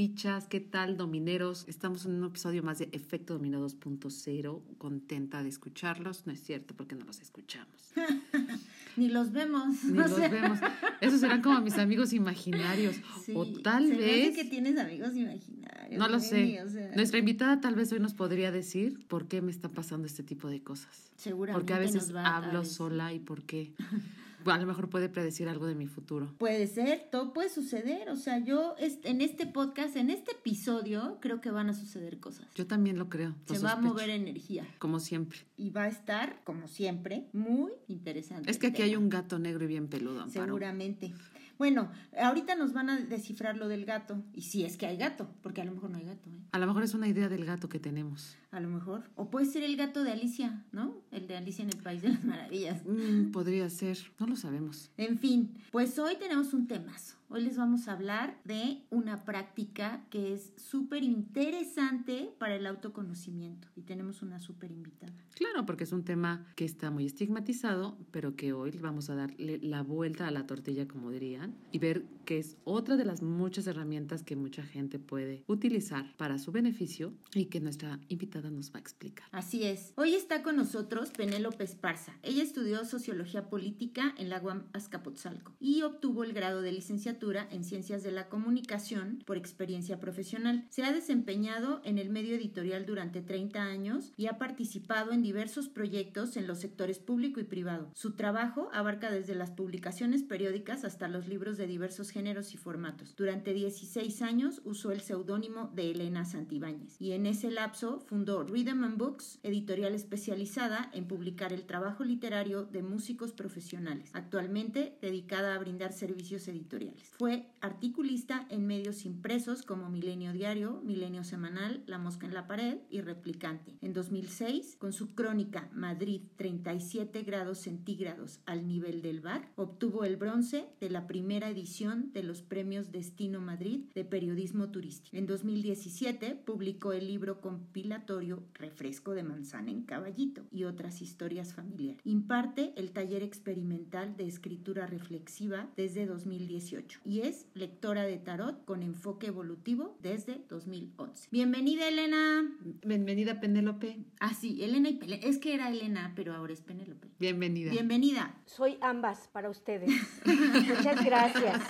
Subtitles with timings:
[0.00, 0.46] fichas?
[0.46, 1.66] ¿Qué tal domineros?
[1.68, 4.62] Estamos en un episodio más de Efecto Dominó 2.0.
[4.78, 6.26] Contenta de escucharlos.
[6.26, 7.92] No es cierto porque no los escuchamos.
[8.96, 9.84] Ni los vemos.
[9.84, 10.58] Ni los vemos.
[11.02, 12.96] Esos serán como mis amigos imaginarios.
[13.34, 14.30] o tal se vez.
[14.30, 15.98] Me que tienes amigos imaginarios.
[15.98, 16.64] No lo sé.
[16.96, 20.48] Nuestra invitada tal vez hoy nos podría decir por qué me está pasando este tipo
[20.48, 21.12] de cosas.
[21.16, 21.60] Seguramente.
[21.60, 23.74] Porque a veces hablo sola y por qué.
[24.46, 26.34] a lo mejor puede predecir algo de mi futuro.
[26.38, 28.10] Puede ser, todo puede suceder.
[28.10, 32.46] O sea, yo en este podcast, en este episodio, creo que van a suceder cosas.
[32.54, 33.34] Yo también lo creo.
[33.46, 34.66] Se va a mover energía.
[34.78, 35.40] Como siempre.
[35.56, 38.50] Y va a estar, como siempre, muy interesante.
[38.50, 40.28] Es que aquí hay un gato negro y bien peludo.
[40.28, 41.12] Seguramente.
[41.60, 44.24] Bueno, ahorita nos van a descifrar lo del gato.
[44.32, 46.30] Y si es que hay gato, porque a lo mejor no hay gato.
[46.30, 46.40] ¿eh?
[46.52, 48.38] A lo mejor es una idea del gato que tenemos.
[48.50, 49.02] A lo mejor.
[49.14, 51.02] O puede ser el gato de Alicia, ¿no?
[51.10, 52.82] El de Alicia en el País de las Maravillas.
[52.86, 53.98] Mm, podría ser.
[54.18, 54.90] No lo sabemos.
[54.96, 57.19] En fin, pues hoy tenemos un temazo.
[57.32, 63.68] Hoy les vamos a hablar de una práctica que es súper interesante para el autoconocimiento
[63.76, 65.12] y tenemos una súper invitada.
[65.36, 69.58] Claro, porque es un tema que está muy estigmatizado, pero que hoy vamos a darle
[69.62, 73.66] la vuelta a la tortilla, como dirían, y ver que es otra de las muchas
[73.66, 78.76] herramientas que mucha gente puede utilizar para su beneficio y que nuestra invitada nos va
[78.76, 79.26] a explicar.
[79.32, 79.92] Así es.
[79.96, 82.14] Hoy está con nosotros Penélope Esparza.
[82.22, 87.64] Ella estudió Sociología Política en la UAM Azcapotzalco y obtuvo el grado de licenciatura en
[87.64, 90.68] Ciencias de la Comunicación por experiencia profesional.
[90.70, 95.68] Se ha desempeñado en el medio editorial durante 30 años y ha participado en diversos
[95.68, 97.90] proyectos en los sectores público y privado.
[97.96, 103.14] Su trabajo abarca desde las publicaciones periódicas hasta los libros de diversos géneros y formatos.
[103.16, 108.84] Durante 16 años usó el seudónimo de Elena Santibáñez y en ese lapso fundó Rhythm
[108.84, 115.58] and Books, editorial especializada en publicar el trabajo literario de músicos profesionales, actualmente dedicada a
[115.58, 117.10] brindar servicios editoriales.
[117.18, 122.80] Fue articulista en medios impresos como Milenio Diario, Milenio Semanal, La Mosca en la Pared
[122.90, 123.78] y Replicante.
[123.80, 130.18] En 2006, con su crónica Madrid 37 grados centígrados al nivel del bar, obtuvo el
[130.18, 135.16] bronce de la primera edición de los premios Destino Madrid de periodismo turístico.
[135.16, 142.00] En 2017 publicó el libro compilatorio Refresco de manzana en caballito y otras historias familiares.
[142.04, 148.82] Imparte el taller experimental de escritura reflexiva desde 2018 y es lectora de tarot con
[148.82, 151.28] enfoque evolutivo desde 2011.
[151.30, 152.50] Bienvenida, Elena.
[152.84, 153.98] Bienvenida, Penélope.
[154.20, 155.28] Ah, sí, Elena y Penélope.
[155.28, 157.08] Es que era Elena, pero ahora es Penélope.
[157.18, 157.70] Bienvenida.
[157.70, 158.34] Bienvenida.
[158.46, 159.90] Soy ambas para ustedes.
[160.24, 161.62] Muchas gracias.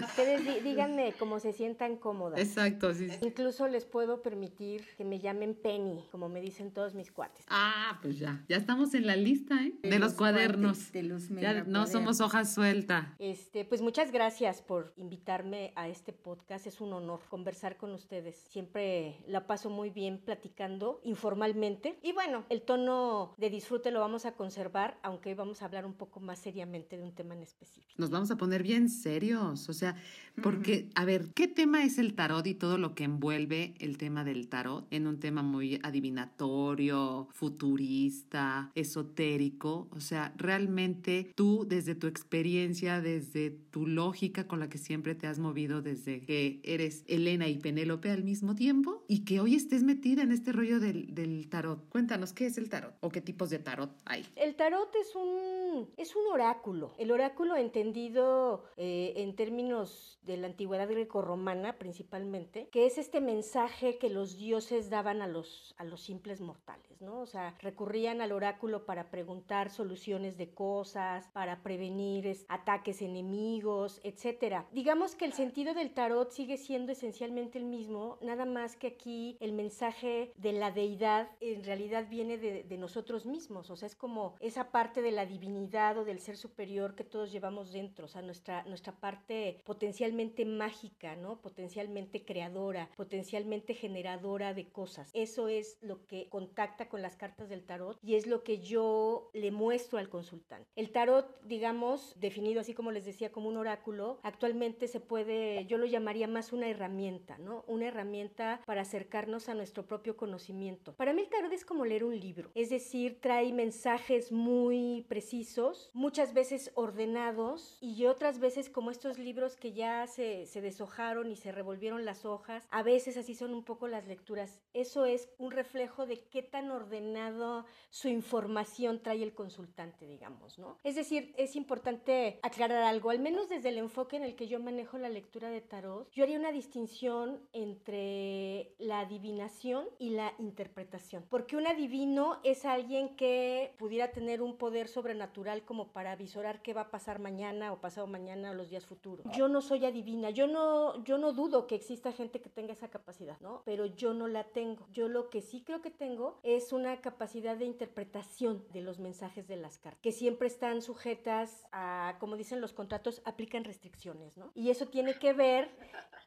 [0.00, 2.40] Ustedes díganme cómo se sientan cómodas.
[2.40, 3.08] Exacto, sí.
[3.22, 7.44] Incluso les puedo permitir que me llamen Penny, como me dicen todos mis cuates.
[7.48, 8.44] Ah, pues ya.
[8.48, 9.74] Ya estamos en la lista, ¿eh?
[9.82, 10.92] De, los, cuadernos.
[10.92, 13.14] de los ya no somos hojas suelta.
[13.18, 16.66] Este, pues muchas gracias por invitarme a este podcast.
[16.66, 18.36] Es un honor conversar con ustedes.
[18.36, 21.98] Siempre la paso muy bien platicando informalmente.
[22.02, 25.86] Y bueno, el tono de disfrute lo vamos a conservar, aunque hoy vamos a hablar
[25.86, 27.94] un poco más seriamente de un tema en específico.
[27.96, 29.96] Nos vamos a poner bien serios, o sea,
[30.42, 34.22] porque, a ver, ¿qué tema es el tarot y todo lo que envuelve el tema
[34.22, 39.88] del tarot en un tema muy adivinatorio, futurista, esotérico?
[39.92, 45.26] O sea, realmente tú, desde tu experiencia, desde tu lógica con la que siempre te
[45.26, 49.84] has movido desde que eres Elena y Penélope al mismo tiempo y que hoy estés
[49.84, 51.88] metida en este rollo del, del tarot.
[51.88, 54.26] Cuéntanos, ¿qué es el tarot o qué tipos de tarot hay?
[54.36, 56.94] El tarot es un, es un oráculo.
[56.98, 63.96] El oráculo entendido eh, en términos de la antigüedad grecorromana principalmente, que es este mensaje
[63.96, 67.20] que los dioses daban a los, a los simples mortales, ¿no?
[67.20, 74.66] O sea, recurrían al oráculo para preguntar soluciones de cosas, para prevenir ataques enemigos, etcétera.
[74.72, 79.36] Digamos que el sentido del tarot sigue siendo esencialmente el mismo, nada más que aquí
[79.38, 83.94] el mensaje de la deidad en realidad viene de, de nosotros mismos, o sea, es
[83.94, 88.08] como esa parte de la divinidad o del ser superior que todos llevamos dentro, o
[88.08, 91.40] sea, nuestra, nuestra parte potencialmente mágica, ¿no?
[91.40, 95.10] Potencialmente creadora, potencialmente generadora de cosas.
[95.14, 99.30] Eso es lo que contacta con las cartas del tarot y es lo que yo
[99.32, 100.68] le muestro al consultante.
[100.76, 105.78] El tarot, digamos, definido así como les decía como un oráculo, actualmente se puede, yo
[105.78, 107.64] lo llamaría más una herramienta, ¿no?
[107.66, 110.94] Una herramienta para acercarnos a nuestro propio conocimiento.
[110.94, 115.90] Para mí el tarot es como leer un libro, es decir, trae mensajes muy precisos,
[115.92, 121.36] muchas veces ordenados y otras veces como estos libros que ya se, se deshojaron y
[121.36, 124.62] se revolvieron las hojas, a veces así son un poco las lecturas.
[124.72, 130.78] Eso es un reflejo de qué tan ordenado su información trae el consultante, digamos, ¿no?
[130.84, 134.60] Es decir, es importante aclarar algo, al menos desde el enfoque en el que yo
[134.60, 141.24] manejo la lectura de tarot, yo haría una distinción entre la adivinación y la interpretación,
[141.28, 146.74] porque un adivino es alguien que pudiera tener un poder sobrenatural como para avisorar qué
[146.74, 149.15] va a pasar mañana o pasado mañana o los días futuros.
[149.36, 152.88] Yo no soy adivina, yo no, yo no dudo que exista gente que tenga esa
[152.88, 153.62] capacidad, ¿no?
[153.64, 154.86] Pero yo no la tengo.
[154.92, 159.48] Yo lo que sí creo que tengo es una capacidad de interpretación de los mensajes
[159.48, 164.50] de las cartas, que siempre están sujetas a, como dicen los contratos, aplican restricciones, ¿no?
[164.54, 165.70] Y eso tiene que ver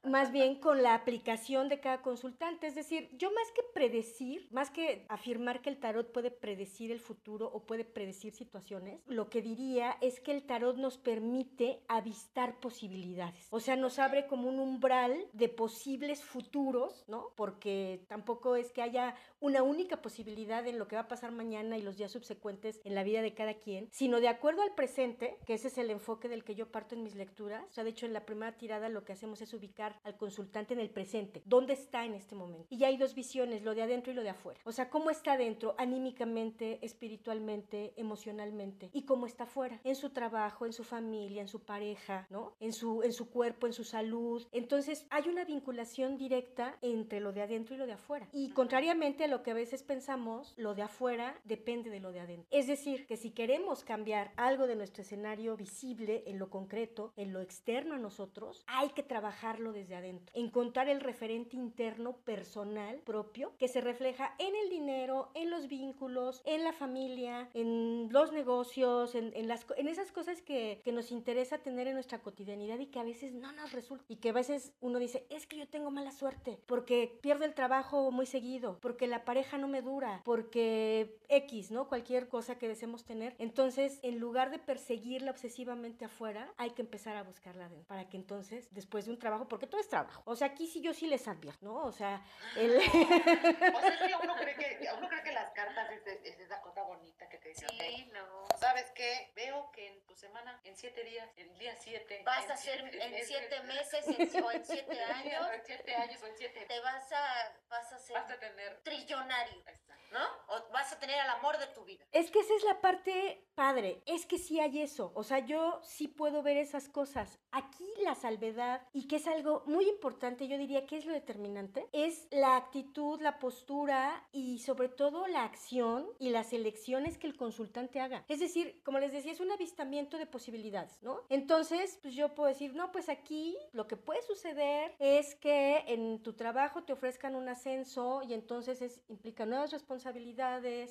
[0.04, 2.68] más bien con la aplicación de cada consultante.
[2.68, 7.00] Es decir, yo más que predecir, más que afirmar que el tarot puede predecir el
[7.00, 12.60] futuro o puede predecir situaciones, lo que diría es que el tarot nos permite avistar
[12.60, 13.48] posibilidades.
[13.52, 17.32] O sea, nos abre como un umbral de posibles futuros, ¿no?
[17.36, 21.78] Porque tampoco es que haya una única posibilidad en lo que va a pasar mañana
[21.78, 25.38] y los días subsecuentes en la vida de cada quien, sino de acuerdo al presente,
[25.46, 27.66] que ese es el enfoque del que yo parto en mis lecturas.
[27.70, 30.74] O sea, de hecho, en la primera tirada lo que hacemos es ubicar al consultante
[30.74, 31.42] en el presente.
[31.46, 32.68] ¿Dónde está en este momento?
[32.70, 34.60] Y hay dos visiones, lo de adentro y lo de afuera.
[34.66, 40.66] O sea, cómo está adentro anímicamente, espiritualmente, emocionalmente y cómo está afuera, en su trabajo,
[40.66, 42.54] en su familia, en su pareja, ¿no?
[42.60, 44.46] En su, en su cuerpo, en su salud.
[44.52, 48.28] Entonces, hay una vinculación directa entre lo de adentro y lo de afuera.
[48.32, 52.20] Y contrariamente a lo que a veces pensamos, lo de afuera depende de lo de
[52.20, 52.48] adentro.
[52.52, 57.34] Es decir, que si queremos cambiar algo de nuestro escenario visible en lo concreto, en
[57.34, 60.34] lo externo a nosotros, hay que trabajarlo desde adentro.
[60.36, 66.42] Encontrar el referente interno personal propio que se refleja en el dinero, en los vínculos,
[66.46, 71.12] en la familia, en los negocios, en, en las, en esas cosas que, que nos
[71.12, 74.04] interesa tener en nuestra cotidianidad y que a veces no nos resulta.
[74.08, 77.54] Y que a veces uno dice, es que yo tengo mala suerte porque pierdo el
[77.54, 81.88] trabajo muy seguido, porque la pareja no me dura, porque X, ¿no?
[81.88, 83.36] Cualquier cosa que deseemos tener.
[83.40, 88.18] Entonces, en lugar de perseguirla obsesivamente afuera, hay que empezar a buscarla adentro para que
[88.18, 90.22] entonces, después de un trabajo, porque todo es trabajo.
[90.26, 91.76] O sea, aquí sí yo sí les advierto, ¿no?
[91.86, 92.22] O sea,
[92.56, 92.78] el...
[92.78, 96.62] o sea, es que uno cree que, uno cree que las cartas es, es esa
[96.62, 98.48] cosa bonita que te dice, Sí, "Ok, no.
[98.58, 99.32] ¿sabes qué?
[99.36, 102.22] Veo que en tu semana, en siete días, el día siete...
[102.26, 105.96] Vas a ser siete- en siete es- meses en- o en siete años, En siete
[105.96, 106.66] años o en siete...
[106.66, 108.80] te vas a, vas a ser Vas a tener...
[108.84, 109.94] trillonario, Exacto.
[110.12, 110.20] ¿No?
[110.48, 112.06] O vas a tener al amor de tu vida.
[112.12, 115.82] Es que esa es la parte padre, es que sí hay eso, o sea, yo
[115.84, 117.40] sí puedo ver esas cosas.
[117.52, 121.86] Aquí la salvedad, y que es algo muy importante, yo diría que es lo determinante,
[121.92, 127.36] es la actitud, la postura y sobre todo la acción y las elecciones que el
[127.36, 128.24] consultante haga.
[128.30, 131.22] Es decir, como les decía, es un avistamiento de posibilidades, ¿no?
[131.28, 136.24] Entonces, pues yo puedo decir, no, pues aquí lo que puede suceder es que en
[136.24, 139.99] tu trabajo te ofrezcan un ascenso y entonces es, implica nuevas responsabilidades,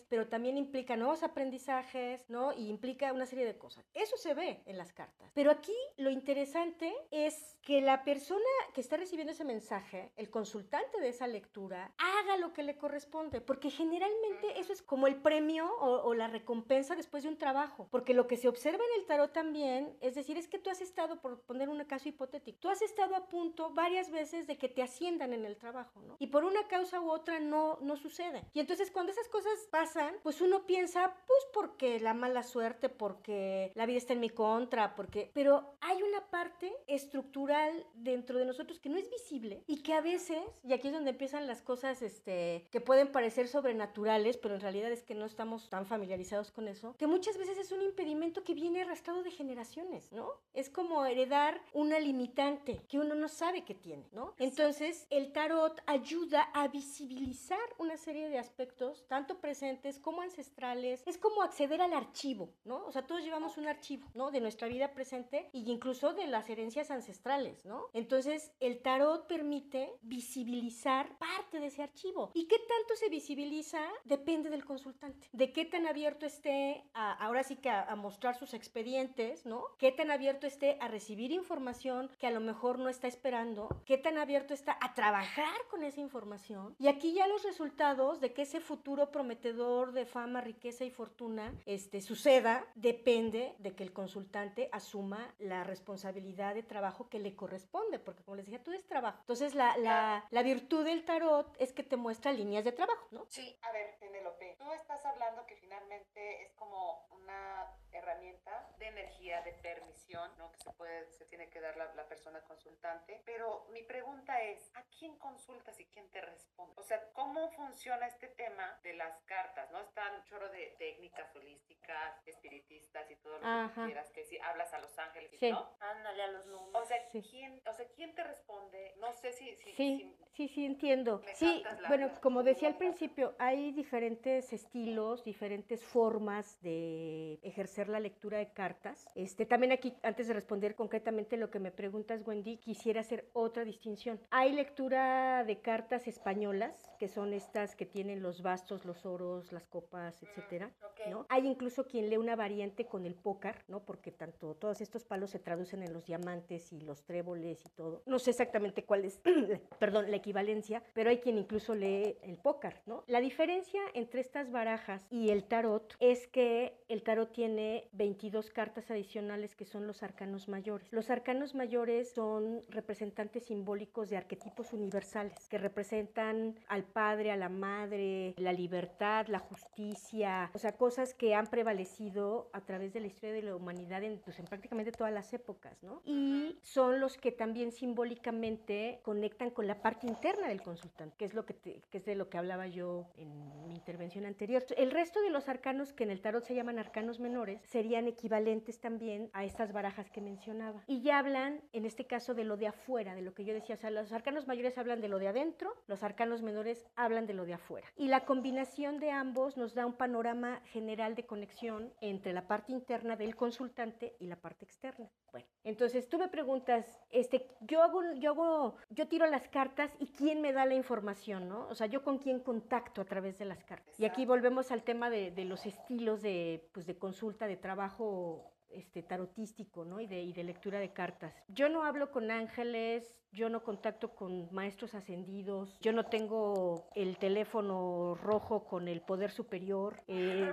[0.08, 2.52] pero también implica nuevos aprendizajes, ¿no?
[2.52, 3.84] Y implica una serie de cosas.
[3.94, 5.30] Eso se ve en las cartas.
[5.34, 8.40] Pero aquí lo interesante es que la persona
[8.74, 13.40] que está recibiendo ese mensaje, el consultante de esa lectura, haga lo que le corresponde,
[13.40, 17.88] porque generalmente eso es como el premio o, o la recompensa después de un trabajo,
[17.90, 20.80] porque lo que se observa en el tarot también, es decir, es que tú has
[20.80, 24.68] estado, por poner un caso hipotético, tú has estado a punto varias veces de que
[24.68, 26.16] te asciendan en el trabajo, ¿no?
[26.18, 28.44] Y por una causa u otra no, no sucede.
[28.52, 33.70] Y entonces cuando esas cosas pasan, pues uno piensa, pues porque la mala suerte, porque
[33.76, 35.30] la vida está en mi contra, porque...
[35.34, 40.00] Pero hay una parte estructural dentro de nosotros que no es visible y que a
[40.00, 44.62] veces, y aquí es donde empiezan las cosas este, que pueden parecer sobrenaturales, pero en
[44.62, 48.42] realidad es que no estamos tan familiarizados con eso, que muchas veces es un impedimento
[48.42, 50.32] que viene arrastrado de generaciones, ¿no?
[50.54, 54.34] Es como heredar una limitante que uno no sabe que tiene, ¿no?
[54.38, 61.02] Entonces, el tarot ayuda a visibilizar una serie de aspectos tanto presentes como ancestrales.
[61.06, 62.84] Es como acceder al archivo, ¿no?
[62.86, 64.30] O sea, todos llevamos un archivo, ¿no?
[64.30, 67.86] De nuestra vida presente y incluso de las herencias ancestrales, ¿no?
[67.92, 72.30] Entonces, el tarot permite visibilizar parte de ese archivo.
[72.34, 73.80] ¿Y qué tanto se visibiliza?
[74.04, 75.28] Depende del consultante.
[75.32, 79.64] De qué tan abierto esté, a, ahora sí que a, a mostrar sus expedientes, ¿no?
[79.78, 83.68] Qué tan abierto esté a recibir información que a lo mejor no está esperando.
[83.84, 86.74] Qué tan abierto está a trabajar con esa información.
[86.78, 91.52] Y aquí ya los resultados de que ese futuro prometedor de fama, riqueza y fortuna
[91.66, 97.98] este, suceda depende de que el consultante asuma la responsabilidad de trabajo que le corresponde,
[97.98, 99.18] porque como les dije, tú es trabajo.
[99.20, 103.26] Entonces la, la, la virtud del tarot es que te muestra líneas de trabajo, ¿no?
[103.28, 109.42] Sí, a ver, Penelope, tú estás hablando que finalmente es como una herramienta de energía,
[109.42, 110.50] de permisión, ¿no?
[110.52, 113.20] Que se puede, se tiene que dar la, la persona consultante.
[113.24, 116.74] Pero mi pregunta es, ¿a quién consultas y quién te responde?
[116.76, 119.70] O sea, ¿cómo funciona este tema de las cartas?
[119.70, 119.80] ¿No?
[119.80, 123.82] Están un chorro de técnicas holísticas, espiritistas y todo lo Ajá.
[123.82, 125.50] que quieras, que si hablas a los ángeles, Sí.
[125.50, 125.76] ¿no?
[125.80, 126.82] Ándale a los números.
[126.82, 127.22] O sea, Sí.
[127.30, 128.94] ¿quién, o sea, ¿quién te responde?
[128.98, 129.54] No sé si...
[129.56, 131.20] si, Sí, si- sí, sí, entiendo.
[131.34, 138.38] Sí, bueno, como decía al principio, hay diferentes estilos, diferentes formas de ejercer la lectura
[138.38, 139.06] de cartas.
[139.14, 143.64] Este, también aquí, antes de responder concretamente lo que me preguntas, Wendy, quisiera hacer otra
[143.64, 144.20] distinción.
[144.30, 149.66] Hay lectura de cartas españolas, que son estas que tienen los bastos, los oros, las
[149.66, 150.70] copas, etcétera.
[150.82, 151.10] ok.
[151.10, 151.26] ¿no?
[151.28, 153.84] Hay incluso quien lee una variante con el pócar, ¿no?
[153.84, 158.02] Porque tanto todos estos palos se traducen en los diamantes y los tréboles y todo.
[158.06, 159.20] No sé exactamente cuál es,
[159.78, 163.04] perdón, la equivalencia, pero hay quien incluso lee el pócar, ¿no?
[163.06, 168.90] La diferencia entre estas barajas y el tarot es que el tarot tiene 22 cartas
[168.90, 170.88] adicionales que son los arcanos mayores.
[170.92, 177.48] Los arcanos mayores son representantes simbólicos de arquetipos universales que representan al padre, a la
[177.48, 183.06] madre, la libertad, la justicia, o sea, cosas que han prevalecido a través de la
[183.06, 186.02] historia de la humanidad en, pues, en prácticamente todas las épocas, ¿no?
[186.04, 191.34] Y son los que también simbólicamente conectan con la parte interna del consultante, que es
[191.34, 191.56] lo que
[191.92, 194.64] es de lo que hablaba yo en mi intervención anterior.
[194.76, 198.80] El resto de los arcanos que en el tarot se llaman arcanos menores serían equivalentes
[198.80, 200.82] también a estas barajas que mencionaba.
[200.86, 203.74] Y ya hablan, en este caso, de lo de afuera, de lo que yo decía.
[203.74, 207.34] O sea, los arcanos mayores hablan de lo de adentro, los arcanos menores hablan de
[207.34, 207.86] lo de afuera.
[207.96, 212.72] Y la combinación de ambos nos da un panorama general de conexión entre la parte
[212.72, 215.10] interna del consultante y la parte externa.
[215.30, 220.06] Bueno, entonces tú me preguntas, este, yo hago, yo hago, yo tiro las cartas y
[220.06, 221.68] quién me da la información, ¿no?
[221.68, 223.98] O sea, yo con quién contacto a través de las cartas.
[224.00, 228.57] Y aquí volvemos al tema de, de los estilos de, pues, de consulta, de trabajo
[228.70, 230.00] este, tarotístico, ¿no?
[230.00, 231.34] Y de, y de lectura de cartas.
[231.48, 237.18] Yo no hablo con ángeles, yo no contacto con maestros ascendidos, yo no tengo el
[237.18, 240.02] teléfono rojo con el poder superior.
[240.08, 240.52] eh,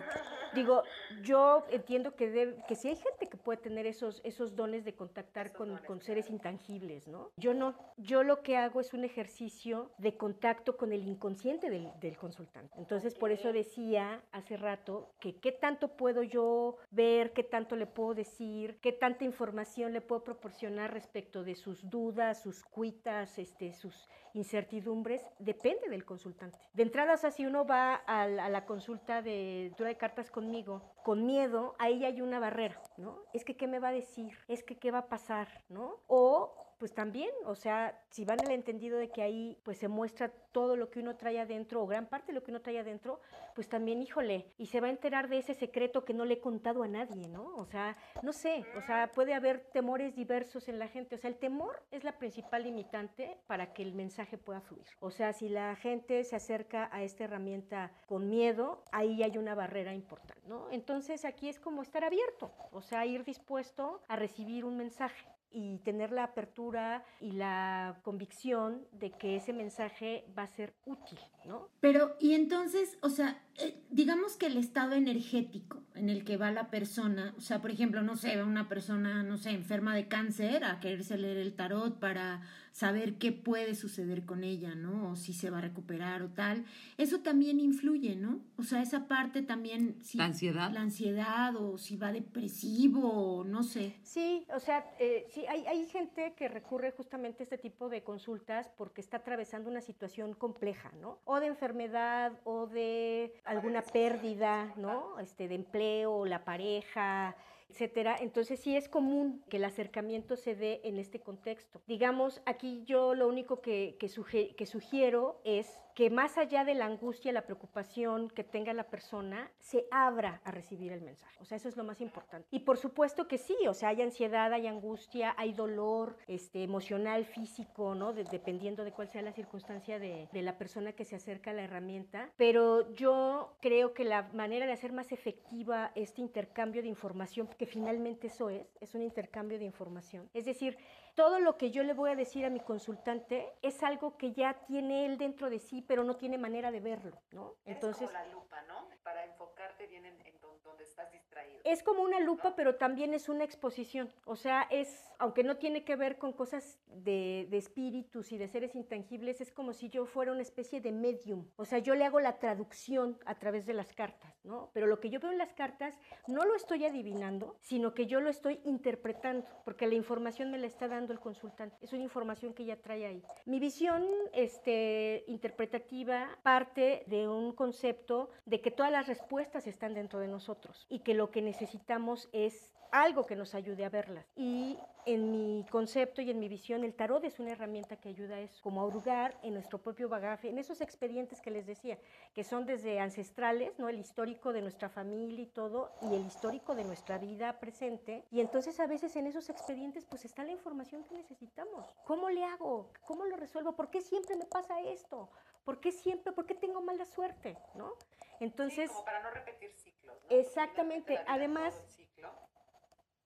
[0.54, 0.84] digo,
[1.22, 4.94] yo entiendo que, debe- que sí hay gente que puede tener esos, esos dones de
[4.96, 7.30] contactar con, con seres intangibles, ¿no?
[7.38, 11.90] Yo no, yo lo que hago es un ejercicio de contacto con el inconsciente del,
[12.00, 12.74] del consultante.
[12.78, 17.86] Entonces, por eso decía hace rato que qué tanto puedo yo ver, qué tanto le
[17.86, 23.74] puedo decir, qué tanta información le puedo proporcionar respecto de sus dudas, sus cuitas, este,
[23.74, 26.60] sus incertidumbres, depende del consultante.
[26.74, 29.98] De entrada, o sea, si uno va a la, a la consulta de lectura de
[29.98, 33.20] cartas conmigo con miedo, ahí hay una barrera, ¿no?
[33.34, 36.02] Es que qué me va a decir, es que qué va a pasar, ¿no?
[36.08, 36.54] O
[36.86, 40.78] pues también, o sea, si van al entendido de que ahí pues se muestra todo
[40.78, 43.20] lo que uno trae adentro o gran parte de lo que uno trae adentro,
[43.56, 46.40] pues también, híjole, y se va a enterar de ese secreto que no le he
[46.40, 47.56] contado a nadie, ¿no?
[47.56, 51.32] O sea, no sé, o sea, puede haber temores diversos en la gente, o sea,
[51.32, 54.86] el temor es la principal limitante para que el mensaje pueda fluir.
[55.00, 59.56] O sea, si la gente se acerca a esta herramienta con miedo, ahí hay una
[59.56, 60.70] barrera importante, ¿no?
[60.70, 65.78] Entonces aquí es como estar abierto, o sea, ir dispuesto a recibir un mensaje y
[65.80, 71.70] tener la apertura y la convicción de que ese mensaje va a ser útil, ¿no?
[71.80, 76.52] Pero, y entonces, o sea, eh, digamos que el estado energético en el que va
[76.52, 80.10] la persona, o sea, por ejemplo, no sé, va una persona, no sé, enferma de
[80.10, 82.42] cáncer a quererse leer el tarot para
[82.76, 85.12] saber qué puede suceder con ella, ¿no?
[85.12, 86.66] O si se va a recuperar o tal.
[86.98, 88.42] Eso también influye, ¿no?
[88.58, 89.96] O sea, esa parte también...
[90.04, 90.72] Si, La ansiedad.
[90.74, 93.96] La ansiedad o si va depresivo o no sé.
[94.04, 98.04] Sí, o sea, eh, sí, hay, hay gente que recurre justamente a este tipo de
[98.04, 101.20] consultas porque está atravesando una situación compleja, ¿no?
[101.24, 105.18] O de enfermedad o de alguna pérdida, ¿no?
[105.22, 107.38] Este, de empleo, la pareja,
[107.70, 108.18] etcétera.
[108.20, 111.82] Entonces sí es común que el acercamiento se dé en este contexto.
[111.88, 117.32] Digamos, aquí yo lo único que, que, sugiero es que más allá de la angustia,
[117.32, 121.38] la preocupación que tenga la persona, se abra a recibir el mensaje.
[121.42, 122.48] O sea, eso es lo más importante.
[122.52, 127.26] Y por supuesto que sí, o sea, hay ansiedad, hay angustia, hay dolor este, emocional,
[127.26, 128.12] físico, ¿no?
[128.12, 131.64] dependiendo de cuál sea la circunstancia de, de la persona que se acerca a la
[131.64, 132.30] herramienta.
[132.36, 137.66] Pero yo creo que la manera de hacer más efectiva este intercambio de información, que
[137.66, 140.30] finalmente eso es, es un intercambio de información.
[140.34, 140.78] Es decir,
[141.16, 144.54] todo lo que yo le voy a decir a mi consultante es algo que ya
[144.66, 147.56] tiene él dentro de sí, pero no tiene manera de verlo, ¿no?
[147.66, 148.90] Entonces, como la lupa, ¿no?
[149.02, 150.35] Para enfocarte bien en,
[150.66, 151.60] donde estás distraído.
[151.64, 154.12] Es como una lupa, pero también es una exposición.
[154.26, 158.48] O sea, es, aunque no tiene que ver con cosas de, de espíritus y de
[158.48, 161.48] seres intangibles, es como si yo fuera una especie de medium.
[161.56, 164.72] O sea, yo le hago la traducción a través de las cartas, ¿no?
[164.74, 168.20] Pero lo que yo veo en las cartas no lo estoy adivinando, sino que yo
[168.20, 171.78] lo estoy interpretando, porque la información me la está dando el consultante.
[171.82, 173.24] Es una información que ya trae ahí.
[173.46, 174.04] Mi visión
[174.34, 180.55] este, interpretativa parte de un concepto de que todas las respuestas están dentro de nosotros
[180.90, 184.26] y que lo que necesitamos es algo que nos ayude a verlas.
[184.36, 188.36] Y en mi concepto y en mi visión, el tarot es una herramienta que ayuda
[188.36, 192.00] a eso, como a hurgar en nuestro propio bagaje, en esos expedientes que les decía,
[192.34, 193.90] que son desde ancestrales, ¿no?
[193.90, 198.24] El histórico de nuestra familia y todo, y el histórico de nuestra vida presente.
[198.32, 201.86] Y entonces a veces en esos expedientes pues está la información que necesitamos.
[202.06, 202.90] ¿Cómo le hago?
[203.06, 203.74] ¿Cómo lo resuelvo?
[203.74, 205.30] ¿Por qué siempre me pasa esto?
[205.66, 206.32] ¿Por qué siempre?
[206.32, 207.58] ¿Por qué tengo mala suerte?
[207.76, 207.92] ¿No?
[208.40, 208.90] Entonces...
[208.90, 209.85] como para no repetir ciclos.
[210.30, 211.20] Exactamente.
[211.28, 211.86] Además...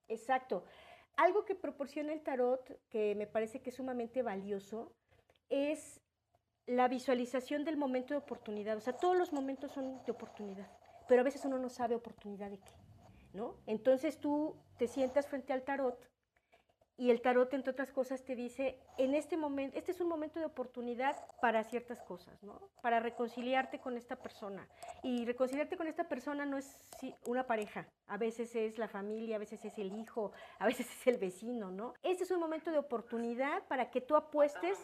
[0.08, 0.64] Exacto.
[1.16, 4.96] Algo que proporciona el tarot, que me parece que es sumamente valioso,
[5.50, 6.02] es
[6.66, 8.78] la visualización del momento de oportunidad.
[8.78, 10.72] O sea, todos los momentos son de oportunidad,
[11.08, 12.74] pero a veces uno no sabe oportunidad de qué,
[13.34, 13.56] ¿no?
[13.66, 16.00] Entonces tú te sientas frente al tarot
[17.00, 20.38] y el tarot, entre otras cosas, te dice, en este momento, este es un momento
[20.38, 22.60] de oportunidad para ciertas cosas, ¿no?
[22.82, 24.68] Para reconciliarte con esta persona.
[25.02, 26.84] Y reconciliarte con esta persona no es
[27.26, 31.08] una pareja, a veces es la familia, a veces es el hijo, a veces es
[31.08, 31.94] el vecino, ¿no?
[32.04, 34.78] Este es un momento de oportunidad para que tú apuestes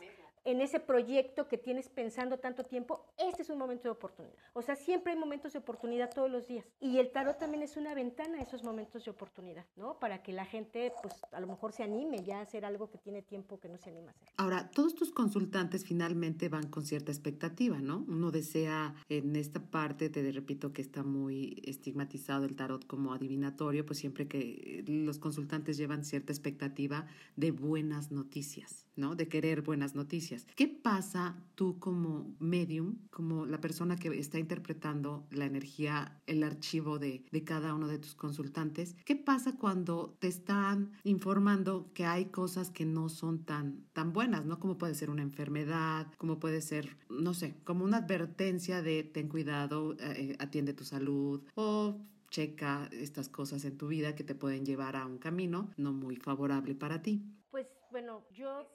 [0.45, 4.35] en ese proyecto que tienes pensando tanto tiempo, este es un momento de oportunidad.
[4.53, 6.65] O sea, siempre hay momentos de oportunidad todos los días.
[6.79, 9.99] Y el tarot también es una ventana a esos momentos de oportunidad, ¿no?
[9.99, 12.99] Para que la gente, pues, a lo mejor se anime ya a hacer algo que
[12.99, 14.29] tiene tiempo que no se anima a hacer.
[14.37, 18.05] Ahora, todos tus consultantes finalmente van con cierta expectativa, ¿no?
[18.07, 23.85] Uno desea, en esta parte, te repito que está muy estigmatizado el tarot como adivinatorio,
[23.85, 29.15] pues siempre que los consultantes llevan cierta expectativa de buenas noticias, ¿no?
[29.15, 30.45] De querer buenas noticias.
[30.55, 36.99] ¿Qué pasa tú como medium, como la persona que está interpretando la energía, el archivo
[36.99, 38.95] de, de cada uno de tus consultantes?
[39.05, 44.45] ¿Qué pasa cuando te están informando que hay cosas que no son tan, tan buenas,
[44.45, 44.59] ¿no?
[44.59, 49.29] Como puede ser una enfermedad, como puede ser, no sé, como una advertencia de ten
[49.29, 54.35] cuidado, eh, eh, atiende tu salud o checa estas cosas en tu vida que te
[54.35, 57.23] pueden llevar a un camino no muy favorable para ti.
[57.49, 58.67] Pues bueno, yo...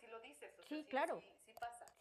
[0.70, 1.20] Lo dices, sí, claro.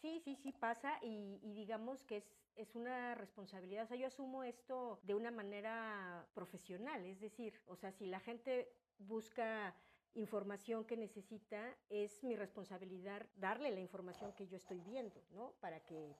[0.00, 2.24] Sí, sí, sí pasa y, digamos que es,
[2.56, 3.84] es, una responsabilidad.
[3.84, 8.20] O sea, yo asumo esto de una manera profesional, es decir, o sea, si la
[8.20, 9.74] gente busca
[10.14, 15.52] información que necesita, es mi responsabilidad darle la información que yo estoy viendo, ¿no?
[15.60, 16.16] Para que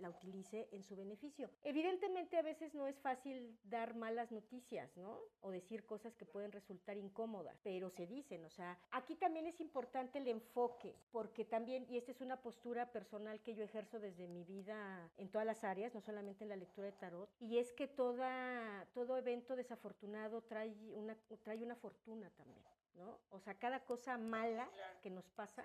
[0.00, 1.50] la utilice en su beneficio.
[1.62, 5.20] Evidentemente a veces no es fácil dar malas noticias, ¿no?
[5.40, 9.60] O decir cosas que pueden resultar incómodas, pero se dicen, o sea, aquí también es
[9.60, 14.28] importante el enfoque, porque también, y esta es una postura personal que yo ejerzo desde
[14.28, 17.72] mi vida en todas las áreas, no solamente en la lectura de tarot, y es
[17.72, 22.64] que toda, todo evento desafortunado trae una, trae una fortuna también.
[22.94, 23.20] ¿No?
[23.28, 24.70] O sea, cada cosa mala
[25.02, 25.62] que nos pasa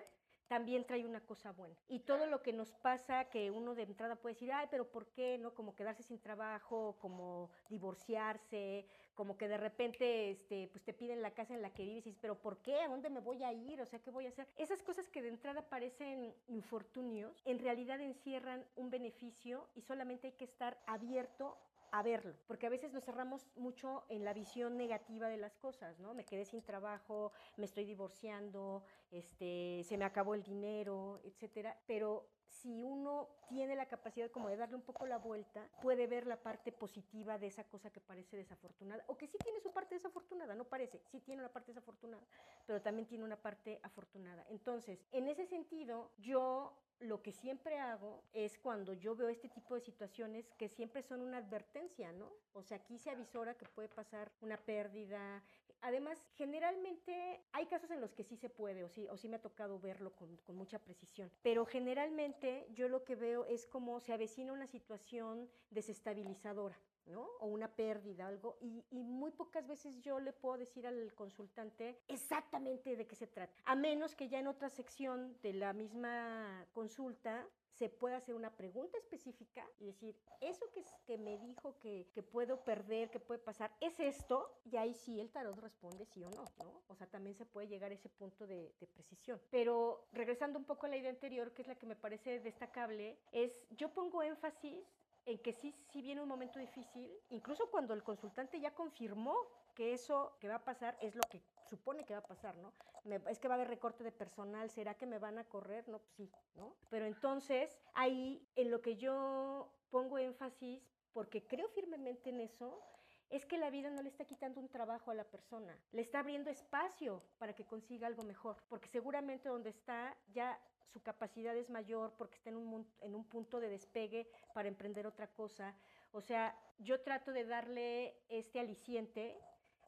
[0.52, 1.74] también trae una cosa buena.
[1.88, 5.06] Y todo lo que nos pasa, que uno de entrada puede decir, ay, pero ¿por
[5.06, 5.38] qué?
[5.38, 5.54] ¿No?
[5.54, 8.84] Como quedarse sin trabajo, como divorciarse,
[9.14, 12.10] como que de repente este, pues te piden la casa en la que vives y
[12.10, 12.82] dices, pero ¿por qué?
[12.82, 13.80] ¿A dónde me voy a ir?
[13.80, 14.46] O sea, ¿qué voy a hacer?
[14.58, 20.34] Esas cosas que de entrada parecen infortunios, en realidad encierran un beneficio y solamente hay
[20.34, 21.56] que estar abierto
[21.92, 26.00] a verlo, porque a veces nos cerramos mucho en la visión negativa de las cosas,
[26.00, 26.14] ¿no?
[26.14, 32.30] Me quedé sin trabajo, me estoy divorciando, este, se me acabó el dinero, etcétera, pero
[32.52, 36.36] si uno tiene la capacidad como de darle un poco la vuelta, puede ver la
[36.36, 40.54] parte positiva de esa cosa que parece desafortunada, o que sí tiene su parte desafortunada,
[40.54, 42.22] no parece, sí tiene una parte desafortunada,
[42.66, 44.44] pero también tiene una parte afortunada.
[44.48, 49.74] Entonces, en ese sentido, yo lo que siempre hago es cuando yo veo este tipo
[49.74, 52.30] de situaciones que siempre son una advertencia, ¿no?
[52.52, 55.42] O sea, aquí se avisora que puede pasar una pérdida.
[55.80, 59.36] Además, generalmente hay casos en los que sí se puede, o sí, o sí me
[59.36, 62.41] ha tocado verlo con, con mucha precisión, pero generalmente
[62.74, 66.76] yo lo que veo es como se avecina una situación desestabilizadora.
[67.06, 67.22] ¿no?
[67.40, 71.98] O una pérdida, algo, y, y, muy pocas veces yo le puedo decir al consultante
[72.06, 76.64] exactamente de qué se trata, a menos que ya en otra sección de la misma
[76.72, 77.44] consulta
[77.82, 80.64] se pueda hacer una pregunta específica y decir, eso
[81.04, 84.56] que, me dijo que, que, puedo perder, que puede pasar, ¿es esto?
[84.64, 86.82] Y ahí sí el tarot responde sí o no, ¿no?
[86.86, 89.40] O sea, también se puede llegar a ese punto de, de precisión.
[89.50, 93.18] Pero regresando un poco a la idea anterior, que es la que me parece destacable,
[93.32, 94.86] es yo pongo énfasis
[95.26, 99.34] en que sí, sí viene un momento difícil, incluso cuando el consultante ya confirmó
[99.74, 102.72] que eso que va a pasar es lo que supone que va a pasar, ¿no?
[103.04, 105.88] Es que va a haber recorte de personal, ¿será que me van a correr?
[105.88, 106.76] No, pues sí, ¿no?
[106.90, 112.80] Pero entonces ahí en lo que yo pongo énfasis, porque creo firmemente en eso,
[113.28, 116.20] es que la vida no le está quitando un trabajo a la persona, le está
[116.20, 120.60] abriendo espacio para que consiga algo mejor, porque seguramente donde está ya
[120.92, 125.06] su capacidad es mayor, porque está en un, en un punto de despegue para emprender
[125.06, 125.74] otra cosa.
[126.12, 129.40] O sea, yo trato de darle este aliciente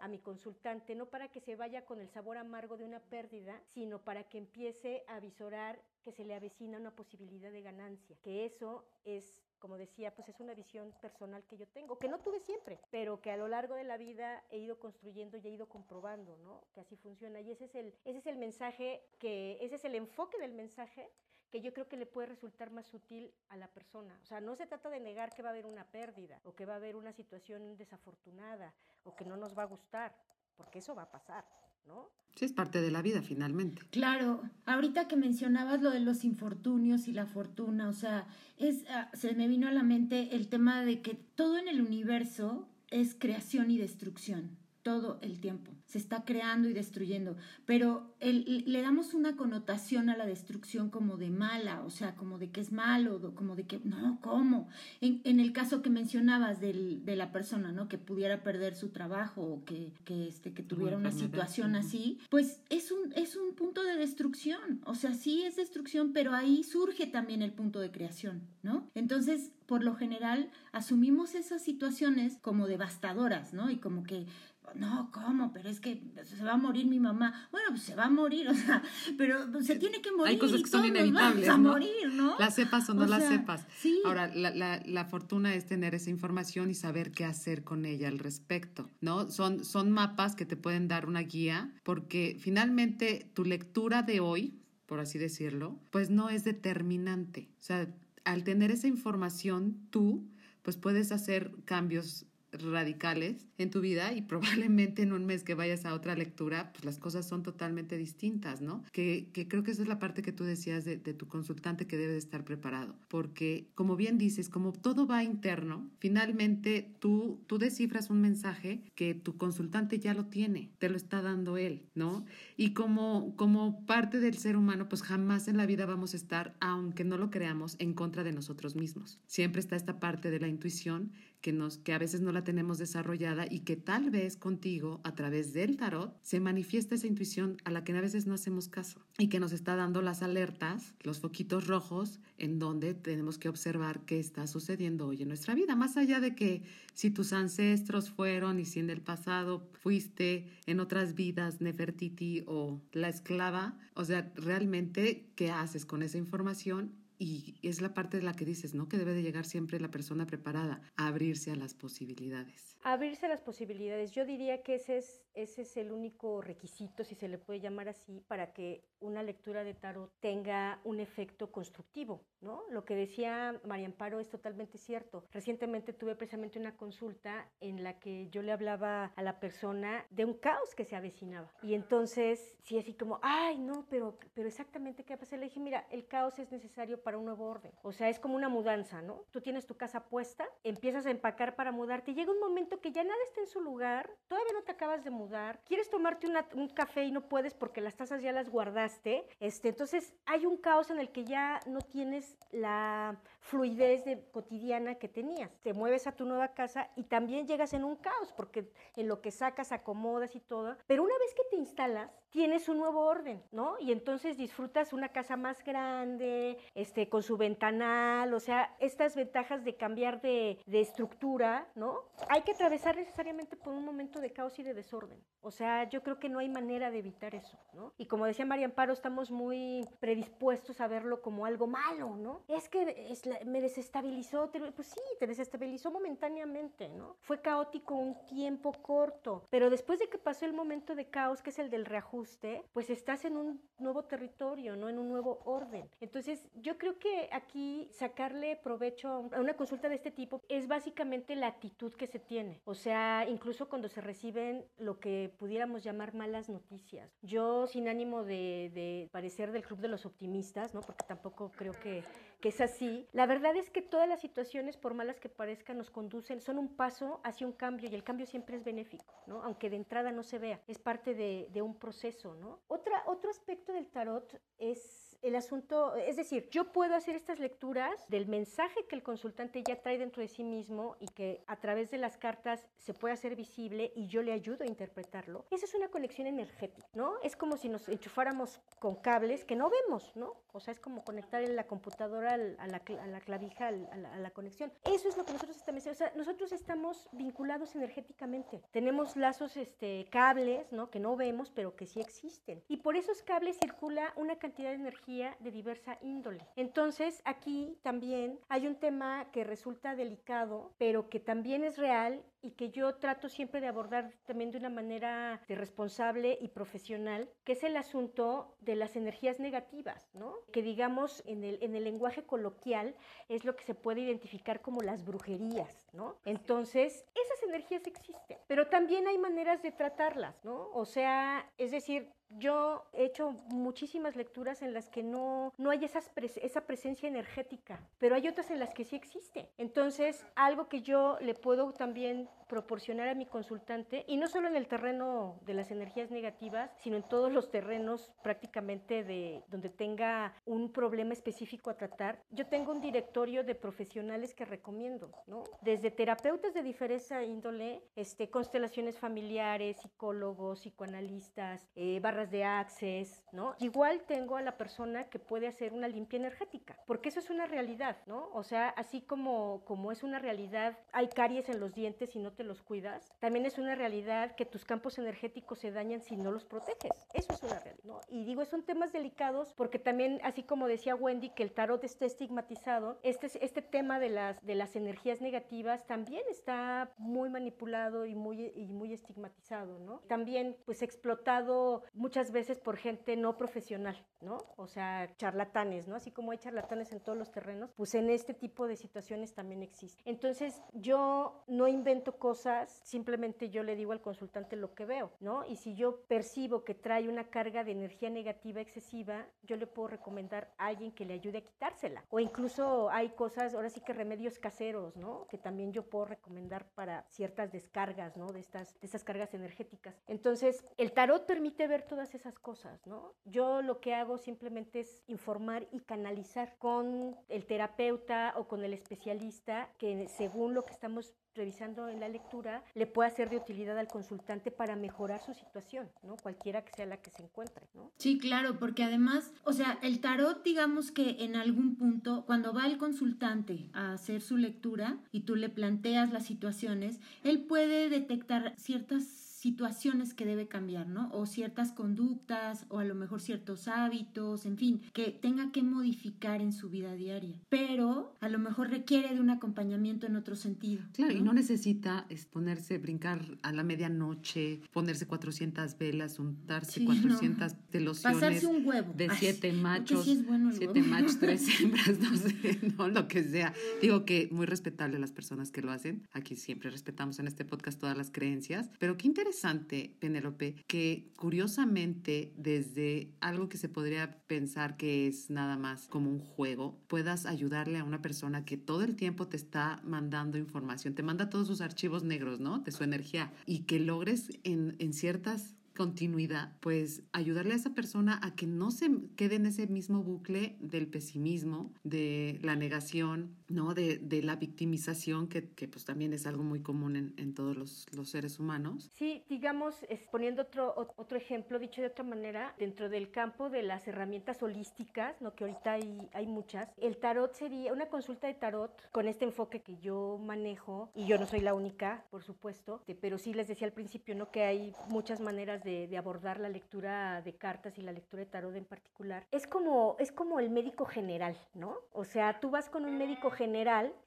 [0.05, 3.59] a mi consultante, no para que se vaya con el sabor amargo de una pérdida,
[3.73, 8.45] sino para que empiece a visorar que se le avecina una posibilidad de ganancia, que
[8.45, 12.39] eso es como decía, pues es una visión personal que yo tengo, que no tuve
[12.39, 15.71] siempre, pero que a lo largo de la vida he ido construyendo y he ido
[15.71, 16.65] comprobando, ¿no?
[16.75, 17.41] Que así funciona.
[17.41, 21.11] Y ese es el, ese es el mensaje, que, ese es el enfoque del mensaje
[21.55, 24.19] que yo creo que le puede resultar más útil a la persona.
[24.25, 26.67] O sea, no se trata de negar que va a haber una pérdida o que
[26.67, 30.17] va a haber una situación desafortunada o que no nos va a gustar,
[30.57, 31.45] porque eso va a pasar.
[31.87, 32.11] ¿no?
[32.35, 33.83] Sí, es parte de la vida finalmente.
[33.91, 39.13] Claro, ahorita que mencionabas lo de los infortunios y la fortuna, o sea, es, ah,
[39.15, 43.15] se me vino a la mente el tema de que todo en el universo es
[43.15, 45.73] creación y destrucción todo el tiempo.
[45.87, 51.17] Se está creando y destruyendo, pero el, le damos una connotación a la destrucción como
[51.17, 54.69] de mala, o sea, como de que es malo, como de que, no, ¿cómo?
[55.01, 57.89] En, en el caso que mencionabas del, de la persona, ¿no?
[57.89, 62.61] Que pudiera perder su trabajo o que, que, este, que tuviera una situación así, pues
[62.69, 67.07] es un, es un punto de destrucción, o sea, sí es destrucción, pero ahí surge
[67.07, 68.87] también el punto de creación, ¿no?
[68.95, 73.71] Entonces, por lo general, asumimos esas situaciones como devastadoras, ¿no?
[73.71, 74.27] Y como que
[74.75, 75.53] no, ¿cómo?
[75.53, 77.49] Pero es que se va a morir mi mamá.
[77.53, 78.83] Bueno, pues se va a morir, o sea,
[79.17, 80.33] pero se tiene que morir.
[80.33, 81.49] Hay cosas que son inevitables.
[81.49, 82.37] a morir, ¿no?
[82.39, 83.67] Las sepas o no las sepas.
[83.79, 84.01] Sí.
[84.05, 88.09] Ahora, la, la, la, fortuna es tener esa información y saber qué hacer con ella
[88.09, 89.31] al respecto, ¿no?
[89.31, 94.61] Son, son mapas que te pueden dar una guía, porque finalmente tu lectura de hoy,
[94.87, 97.49] por así decirlo, pues no es determinante.
[97.61, 97.89] O sea,
[98.25, 100.27] al tener esa información, tú,
[100.63, 102.27] pues puedes hacer cambios
[102.63, 106.85] radicales en tu vida y probablemente en un mes que vayas a otra lectura, pues
[106.85, 108.83] las cosas son totalmente distintas, ¿no?
[108.93, 111.97] Que, que creo que esa es la parte que tú decías de, tu consultante que
[111.97, 117.59] debe de estar preparado, porque como bien dices, como todo va interno, finalmente tú, tú
[117.59, 122.25] descifras un mensaje que tu consultante ya lo tiene, te lo está dando él, ¿no?
[122.57, 126.57] Y como, como parte del ser humano, pues jamás en la vida vamos a estar,
[126.61, 129.21] aunque no lo creamos, en contra de nosotros mismos.
[129.27, 131.13] Siempre está esta parte de la intuición
[131.45, 135.15] que, nos, que a veces no la tenemos desarrollada y que tal vez contigo, a
[135.15, 139.05] través del tarot, se manifiesta esa intuición a la que a veces no hacemos caso
[139.19, 144.07] y que nos está dando las alertas, los foquitos rojos, en donde tenemos que observar
[144.07, 146.63] qué está sucediendo hoy en nuestra vida, más allá de que
[146.95, 152.81] si tus ancestros fueron y si en el pasado fuiste en otras vidas Nefertiti o
[152.93, 157.04] la esclava, o sea, realmente, ¿qué haces con esa información?
[157.19, 158.89] Y es la parte de la que dices, ¿no?
[158.89, 162.74] Que debe de llegar siempre la persona preparada a abrirse a las posibilidades.
[162.87, 164.11] Abrirse las posibilidades.
[164.13, 167.89] Yo diría que ese es, ese es el único requisito, si se le puede llamar
[167.89, 172.63] así, para que una lectura de tarot tenga un efecto constructivo, ¿no?
[172.69, 175.25] Lo que decía María Amparo es totalmente cierto.
[175.33, 180.27] Recientemente tuve precisamente una consulta en la que yo le hablaba a la persona de
[180.27, 181.51] un caos que se avecinaba.
[181.63, 185.39] Y entonces, sí, así como, ay, no, pero, pero exactamente qué pasa.
[185.39, 187.73] Le dije, mira, el caos es necesario para un nuevo orden.
[187.83, 189.25] O sea, es como una mudanza, ¿no?
[189.31, 192.93] Tú tienes tu casa puesta, empiezas a empacar para mudarte, y llega un momento que
[192.93, 196.69] ya nada está en su lugar, todavía no te acabas de mudar, quieres tomarte un
[196.69, 200.91] café y no puedes porque las tazas ya las guardaste, este, entonces hay un caos
[200.91, 205.51] en el que ya no tienes la fluidez de, cotidiana que tenías.
[205.63, 209.21] Te mueves a tu nueva casa y también llegas en un caos porque en lo
[209.21, 213.43] que sacas, acomodas y todo, pero una vez que te instalas, tienes un nuevo orden,
[213.53, 213.79] ¿no?
[213.79, 219.65] Y entonces disfrutas una casa más grande, este, con su ventanal, o sea, estas ventajas
[219.65, 222.01] de cambiar de, de estructura, ¿no?
[222.29, 225.23] Hay que atravesar necesariamente por un momento de caos y de desorden.
[225.43, 227.93] O sea, yo creo que no hay manera de evitar eso, ¿no?
[227.99, 232.43] Y como decía María Amparo, estamos muy predispuestos a verlo como algo malo, ¿no?
[232.49, 237.17] Es que es me desestabilizó, pues sí, te desestabilizó momentáneamente, ¿no?
[237.21, 241.51] Fue caótico un tiempo corto, pero después de que pasó el momento de caos, que
[241.51, 244.89] es el del reajuste, pues estás en un nuevo territorio, ¿no?
[244.89, 245.89] En un nuevo orden.
[246.01, 251.37] Entonces, yo creo que aquí sacarle provecho a una consulta de este tipo es básicamente
[251.37, 252.61] la actitud que se tiene.
[252.65, 257.11] O sea, incluso cuando se reciben lo que pudiéramos llamar malas noticias.
[257.23, 260.81] Yo, sin ánimo de, de parecer del club de los optimistas, ¿no?
[260.81, 262.03] Porque tampoco creo que
[262.45, 265.89] que es así, la verdad es que todas las situaciones, por malas que parezcan, nos
[265.91, 269.43] conducen, son un paso hacia un cambio y el cambio siempre es benéfico, ¿no?
[269.45, 272.61] Aunque de entrada no se vea, es parte de, de un proceso, ¿no?
[272.69, 278.09] Otra, otro aspecto del tarot es el asunto, es decir, yo puedo hacer estas lecturas
[278.09, 281.91] del mensaje que el consultante ya trae dentro de sí mismo y que a través
[281.91, 285.47] de las cartas se puede hacer visible y yo le ayudo a interpretarlo.
[285.51, 287.15] Esa es una conexión energética, ¿no?
[287.23, 290.35] Es como si nos enchufáramos con cables que no vemos, ¿no?
[290.53, 294.73] O sea, es como conectar la computadora a la, a la clavija, a la, conexión.
[294.85, 298.63] Eso es lo que nosotros estamos O sea, nosotros estamos vinculados energéticamente.
[298.71, 300.91] Tenemos lazos, este, cables, ¿no?
[300.91, 302.63] Que no vemos, pero que sí existen.
[302.69, 306.45] Y por esos cables circula una cantidad de energía de diversa índole.
[306.57, 312.51] Entonces, aquí también hay un tema que resulta delicado, pero que también es real y
[312.51, 317.63] que yo trato siempre de abordar también de una manera responsable y profesional, que es
[317.63, 320.35] el asunto de las energías negativas, ¿no?
[320.53, 322.95] Que digamos en el, en el lenguaje coloquial
[323.29, 326.17] es lo que se puede identificar como las brujerías, ¿no?
[326.27, 330.69] Entonces, esas energías existen, pero también hay maneras de tratarlas, ¿no?
[330.75, 335.85] O sea, es decir, yo he hecho muchísimas lecturas en las que no, no hay
[335.85, 339.51] esas esa presencia energética, pero hay otras en las que sí existe.
[339.59, 344.57] Entonces, algo que yo le puedo también proporcionar a mi consultante, y no solo en
[344.57, 350.35] el terreno de las energías negativas, sino en todos los terrenos prácticamente de donde tenga
[350.45, 352.23] un problema específico a tratar.
[352.31, 355.45] Yo tengo un directorio de profesionales que recomiendo, ¿no?
[355.63, 363.55] Desde terapeutas de diferente índole, este, constelaciones familiares, psicólogos, psicoanalistas, eh, barras de access, ¿no?
[363.59, 367.47] Igual tengo a la persona que puede hacer una limpia energética, porque eso es una
[367.47, 368.31] realidad, ¿no?
[368.33, 372.33] O sea, así como, como es una realidad, hay caries en los dientes y no
[372.33, 376.31] te los cuidas, también es una realidad que tus campos energéticos se dañan si no
[376.31, 377.07] los proteges.
[377.13, 378.01] Eso es una realidad, ¿no?
[378.09, 382.07] Y digo, son temas delicados porque también, así como decía Wendy, que el tarot está
[382.07, 388.15] estigmatizado, este, este tema de las, de las energías negativas también está muy manipulado y
[388.15, 390.01] muy, y muy estigmatizado, ¿no?
[390.09, 394.37] También, pues, explotado muchas veces por gente no profesional, ¿no?
[394.59, 395.97] O sea, charlatanes, ¿no?
[395.97, 399.63] Así como hay charlatanes en todos los terrenos, pues en este tipo de situaciones también
[399.63, 400.03] existe.
[400.05, 405.47] Entonces, yo no invento cosas, simplemente yo le digo al consultante lo que veo, ¿no?
[405.47, 409.89] Y si yo percibo que trae una carga de energía negativa excesiva, yo le puedo
[409.89, 412.05] recomendar a alguien que le ayude a quitársela.
[412.11, 415.27] O incluso hay cosas, ahora sí que remedios caseros, ¿no?
[415.31, 418.31] Que también yo puedo recomendar para ciertas descargas, ¿no?
[418.31, 419.97] De estas, de estas cargas energéticas.
[420.07, 423.15] Entonces, el tarot permite ver todas esas cosas, ¿no?
[423.25, 428.73] Yo lo que hago simplemente es informar y canalizar con el terapeuta o con el
[428.73, 433.79] especialista que según lo que estamos revisando en la lectura, le puede ser de utilidad
[433.79, 436.17] al consultante para mejorar su situación, ¿no?
[436.17, 437.91] Cualquiera que sea la que se encuentre, ¿no?
[437.97, 442.67] Sí, claro, porque además, o sea, el tarot, digamos que en algún punto, cuando va
[442.67, 448.55] el consultante a hacer su lectura y tú le planteas las situaciones, él puede detectar
[448.57, 451.11] ciertas situaciones que debe cambiar, ¿no?
[451.13, 456.41] O ciertas conductas, o a lo mejor ciertos hábitos, en fin, que tenga que modificar
[456.41, 457.39] en su vida diaria.
[457.51, 460.83] Pero a lo mejor requiere de un acompañamiento en otro sentido.
[460.95, 467.59] Claro, y no necesita ponerse, brincar a la medianoche, ponerse 400 velas, untarse 400 no.
[467.71, 468.19] de lociones.
[468.19, 468.95] Pasarse un huevo.
[468.97, 470.07] De siete machos.
[470.07, 473.53] Sí es bueno siete machos, tres hembras, no sé, no, lo que sea.
[473.83, 476.09] Digo que muy respetable las personas que lo hacen.
[476.15, 481.11] Aquí siempre respetamos en este podcast todas las creencias, pero qué interesante interesante, Penélope, que
[481.17, 487.27] curiosamente desde algo que se podría pensar que es nada más como un juego, puedas
[487.27, 491.49] ayudarle a una persona que todo el tiempo te está mandando información, te manda todos
[491.49, 492.61] sus archivos negros, ¿no?
[492.61, 498.21] De su energía y que logres en, en ciertas continuidad, pues ayudarle a esa persona
[498.23, 503.75] a que no se quede en ese mismo bucle del pesimismo, de la negación, ¿no?
[503.75, 507.57] De, de la victimización, que, que, pues también es algo muy común en, en todos
[507.57, 508.91] los, los, seres humanos.
[508.95, 509.77] Sí, digamos,
[510.11, 515.21] poniendo otro, otro ejemplo, dicho de otra manera, dentro del campo de las herramientas holísticas,
[515.21, 515.35] ¿no?
[515.35, 519.61] que ahorita hay, hay muchas, el tarot sería una consulta de tarot con este enfoque
[519.61, 523.67] que yo manejo, y yo no soy la única, por supuesto, pero sí les decía
[523.67, 524.31] al principio, ¿no?
[524.31, 528.27] que hay muchas maneras de, de, abordar la lectura de cartas y la lectura de
[528.27, 531.77] tarot en particular, es como, es como el médico general, ¿no?
[531.93, 533.44] O sea, tú vas con un médico general,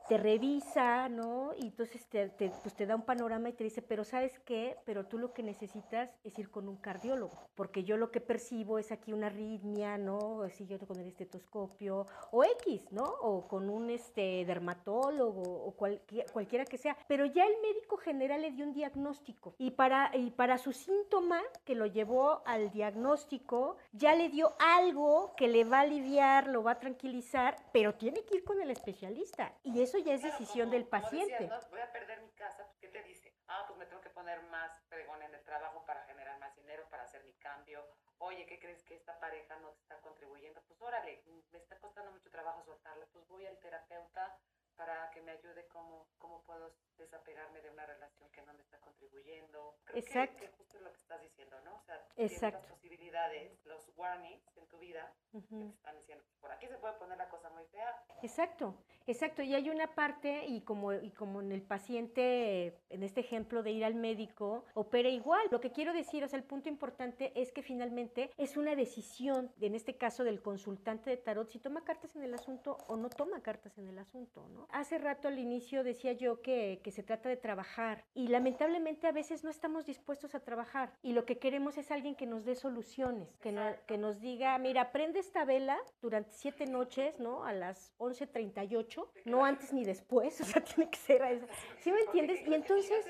[0.08, 1.52] te revisa, ¿no?
[1.58, 4.78] Y entonces te, te, pues te da un panorama y te dice, pero ¿sabes qué?
[4.86, 8.80] Pero tú lo que necesitas es ir con un cardiólogo, porque yo lo que percibo
[8.80, 10.48] es aquí una arritmia, ¿no?
[10.50, 13.04] Si yo con el estetoscopio, o X, ¿no?
[13.04, 16.96] O con un este, dermatólogo, o cual, cualquiera que sea.
[17.08, 21.42] Pero ya el médico general le dio un diagnóstico, y para, y para su síntoma,
[21.66, 26.64] que lo llevó al diagnóstico, ya le dio algo que le va a aliviar, lo
[26.64, 29.17] va a tranquilizar, pero tiene que ir con el especialista.
[29.64, 31.48] Y eso ya es Claro, decisión como- del decías, paciente.
[31.48, 31.60] ¿no?
[31.70, 33.34] Voy a perder mi casa, pues, ¿qué te dice?
[33.48, 36.88] Ah, pues me tengo que poner más pregón en el trabajo para generar más dinero,
[36.90, 37.84] para hacer mi cambio.
[38.20, 40.62] Oye, ¿qué crees que esta pareja no te está contribuyendo?
[40.68, 44.38] Pues órale, me está costando mucho trabajo soltarla, pues voy al terapeuta
[44.76, 48.78] para que me ayude cómo, cómo puedo desapegarme de una relación que no me está
[48.80, 49.76] contribuyendo.
[49.86, 50.38] Creo que- Exacto.
[50.40, 51.76] Que, justo es lo que estás diciendo, ¿no?
[51.76, 52.60] O sea, Exacto.
[52.60, 56.94] las posibilidades, los warnings en tu vida que te están diciendo, por aquí se puede
[56.96, 59.44] poner la cosa muy fea, Exacto, exacto.
[59.44, 63.72] Y hay una parte, y como, y como en el paciente, en este ejemplo de
[63.72, 65.48] ir al médico, opera igual.
[65.52, 69.52] Lo que quiero decir, o sea, el punto importante es que finalmente es una decisión,
[69.62, 73.10] en este caso del consultante de tarot, si toma cartas en el asunto o no
[73.10, 74.68] toma cartas en el asunto, ¿no?
[74.72, 79.12] Hace rato al inicio decía yo que, que se trata de trabajar y lamentablemente a
[79.12, 82.56] veces no estamos dispuestos a trabajar y lo que queremos es alguien que nos dé
[82.56, 87.44] soluciones, que, no- que nos diga, mira, prende esta vela durante siete noches, ¿no?
[87.44, 91.48] A las 11.38, no antes ni después, o sea, tiene que ser a esa-
[91.82, 92.48] ¿Sí me entiendes?
[92.48, 93.06] Y entonces...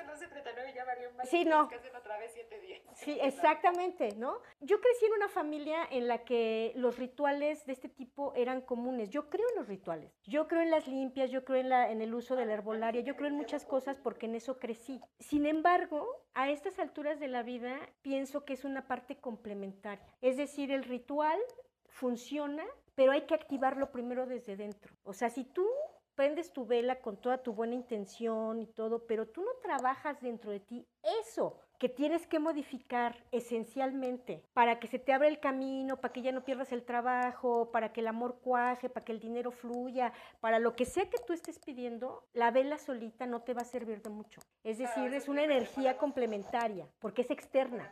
[1.26, 1.68] Sí, no.
[1.68, 2.82] Que hacen otra vez siete días.
[2.98, 4.42] Sí, exactamente, ¿no?
[4.60, 9.12] Yo crecí en una familia en la que los rituales de este tipo eran comunes.
[9.12, 10.12] Yo creo en los rituales.
[10.24, 13.02] Yo creo en las limpias, yo creo en, la, en el uso de la herbolaria,
[13.02, 15.01] yo creo en muchas cosas porque en eso crecí.
[15.19, 20.06] Sin embargo, a estas alturas de la vida pienso que es una parte complementaria.
[20.21, 21.39] Es decir, el ritual
[21.88, 22.63] funciona,
[22.95, 24.95] pero hay que activarlo primero desde dentro.
[25.03, 25.67] O sea, si tú
[26.15, 30.51] prendes tu vela con toda tu buena intención y todo, pero tú no trabajas dentro
[30.51, 30.88] de ti
[31.21, 36.22] eso que tienes que modificar esencialmente para que se te abra el camino, para que
[36.22, 40.12] ya no pierdas el trabajo, para que el amor cuaje, para que el dinero fluya,
[40.40, 43.66] para lo que sea que tú estés pidiendo, la vela solita no te va a
[43.66, 44.42] servir de mucho.
[44.63, 47.92] Es decir, es una energía complementaria, porque es externa.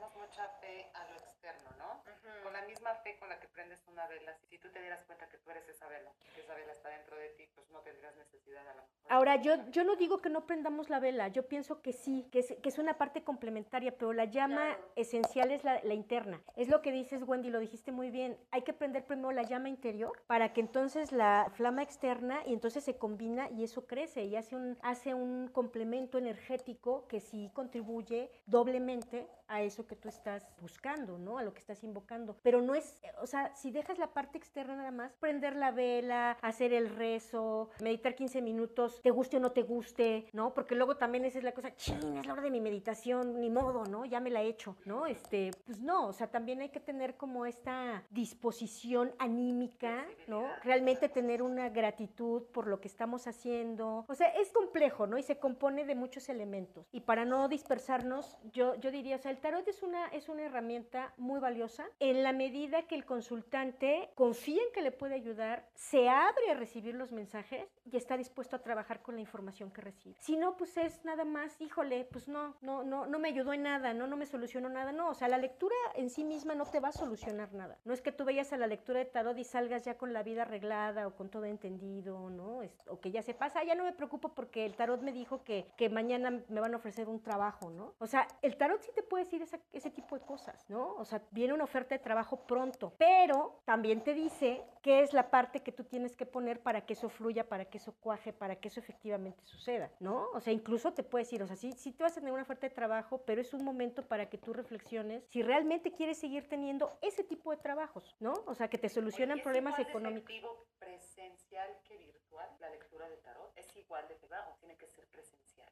[2.85, 5.49] Misma fe con la que prendes una vela, si tú te dieras cuenta que tú
[5.49, 8.75] eres esa vela, que esa vela está dentro de ti, pues no tendrías necesidad a
[8.75, 8.95] lo mejor.
[9.07, 12.39] Ahora, yo, yo no digo que no prendamos la vela, yo pienso que sí, que
[12.39, 16.41] es, que es una parte complementaria, pero la llama esencial es la, la interna.
[16.55, 18.37] Es lo que dices, Wendy, lo dijiste muy bien.
[18.51, 22.83] Hay que prender primero la llama interior para que entonces la flama externa y entonces
[22.83, 28.31] se combina y eso crece y hace un, hace un complemento energético que sí contribuye
[28.45, 31.37] doblemente a eso que tú estás buscando, ¿no?
[31.37, 32.37] A lo que estás invocando.
[32.41, 36.37] Pero no es, o sea, si dejas la parte externa nada más, prender la vela,
[36.41, 40.53] hacer el rezo, meditar 15 minutos, te guste o no te guste, ¿no?
[40.53, 43.49] Porque luego también esa es la cosa, chin, es la hora de mi meditación, ni
[43.49, 44.05] modo, ¿no?
[44.05, 45.05] Ya me la he hecho, ¿no?
[45.05, 50.45] Este, pues no, o sea, también hay que tener como esta disposición anímica, ¿no?
[50.63, 54.05] Realmente tener una gratitud por lo que estamos haciendo.
[54.07, 55.17] O sea, es complejo, ¿no?
[55.17, 56.87] Y se compone de muchos elementos.
[56.91, 60.43] Y para no dispersarnos, yo, yo diría, o sea, el tarot es una, es una
[60.43, 65.67] herramienta muy valiosa en la medida que el consultante confía en que le puede ayudar,
[65.73, 69.81] se abre a recibir los mensajes y está dispuesto a trabajar con la información que
[69.81, 70.15] recibe.
[70.21, 73.63] Si no, pues es nada más, híjole, pues no, no, no, no me ayudó en
[73.63, 76.65] nada, no, no me solucionó nada, no, o sea, la lectura en sí misma no
[76.65, 77.77] te va a solucionar nada.
[77.83, 80.23] No es que tú vayas a la lectura de tarot y salgas ya con la
[80.23, 82.61] vida arreglada o con todo entendido, ¿no?
[82.61, 85.11] Es- o que ya se pasa, "Ah, ya no me preocupo porque el tarot me
[85.11, 87.95] dijo que, que mañana me van a ofrecer un trabajo, ¿no?
[87.99, 90.95] O sea, el tarot sí te puede decir esa- ese tipo de cosas, ¿no?
[90.95, 95.29] O sea, viene una oferta de trabajo pronto, pero también te dice qué es la
[95.29, 98.55] parte que tú tienes que poner para que eso fluya, para que eso cuaje, para
[98.55, 100.29] que eso efectivamente suceda, ¿no?
[100.33, 102.43] O sea, incluso te puedes decir, o sea, sí, sí te vas a tener una
[102.43, 106.47] oferta de trabajo, pero es un momento para que tú reflexiones si realmente quieres seguir
[106.47, 108.33] teniendo ese tipo de trabajos, ¿no?
[108.45, 110.35] O sea, que te solucionan problemas económicos.
[110.79, 113.51] presencial que virtual la lectura de tarot?
[113.55, 115.04] ¿Es igual de o tiene que ser?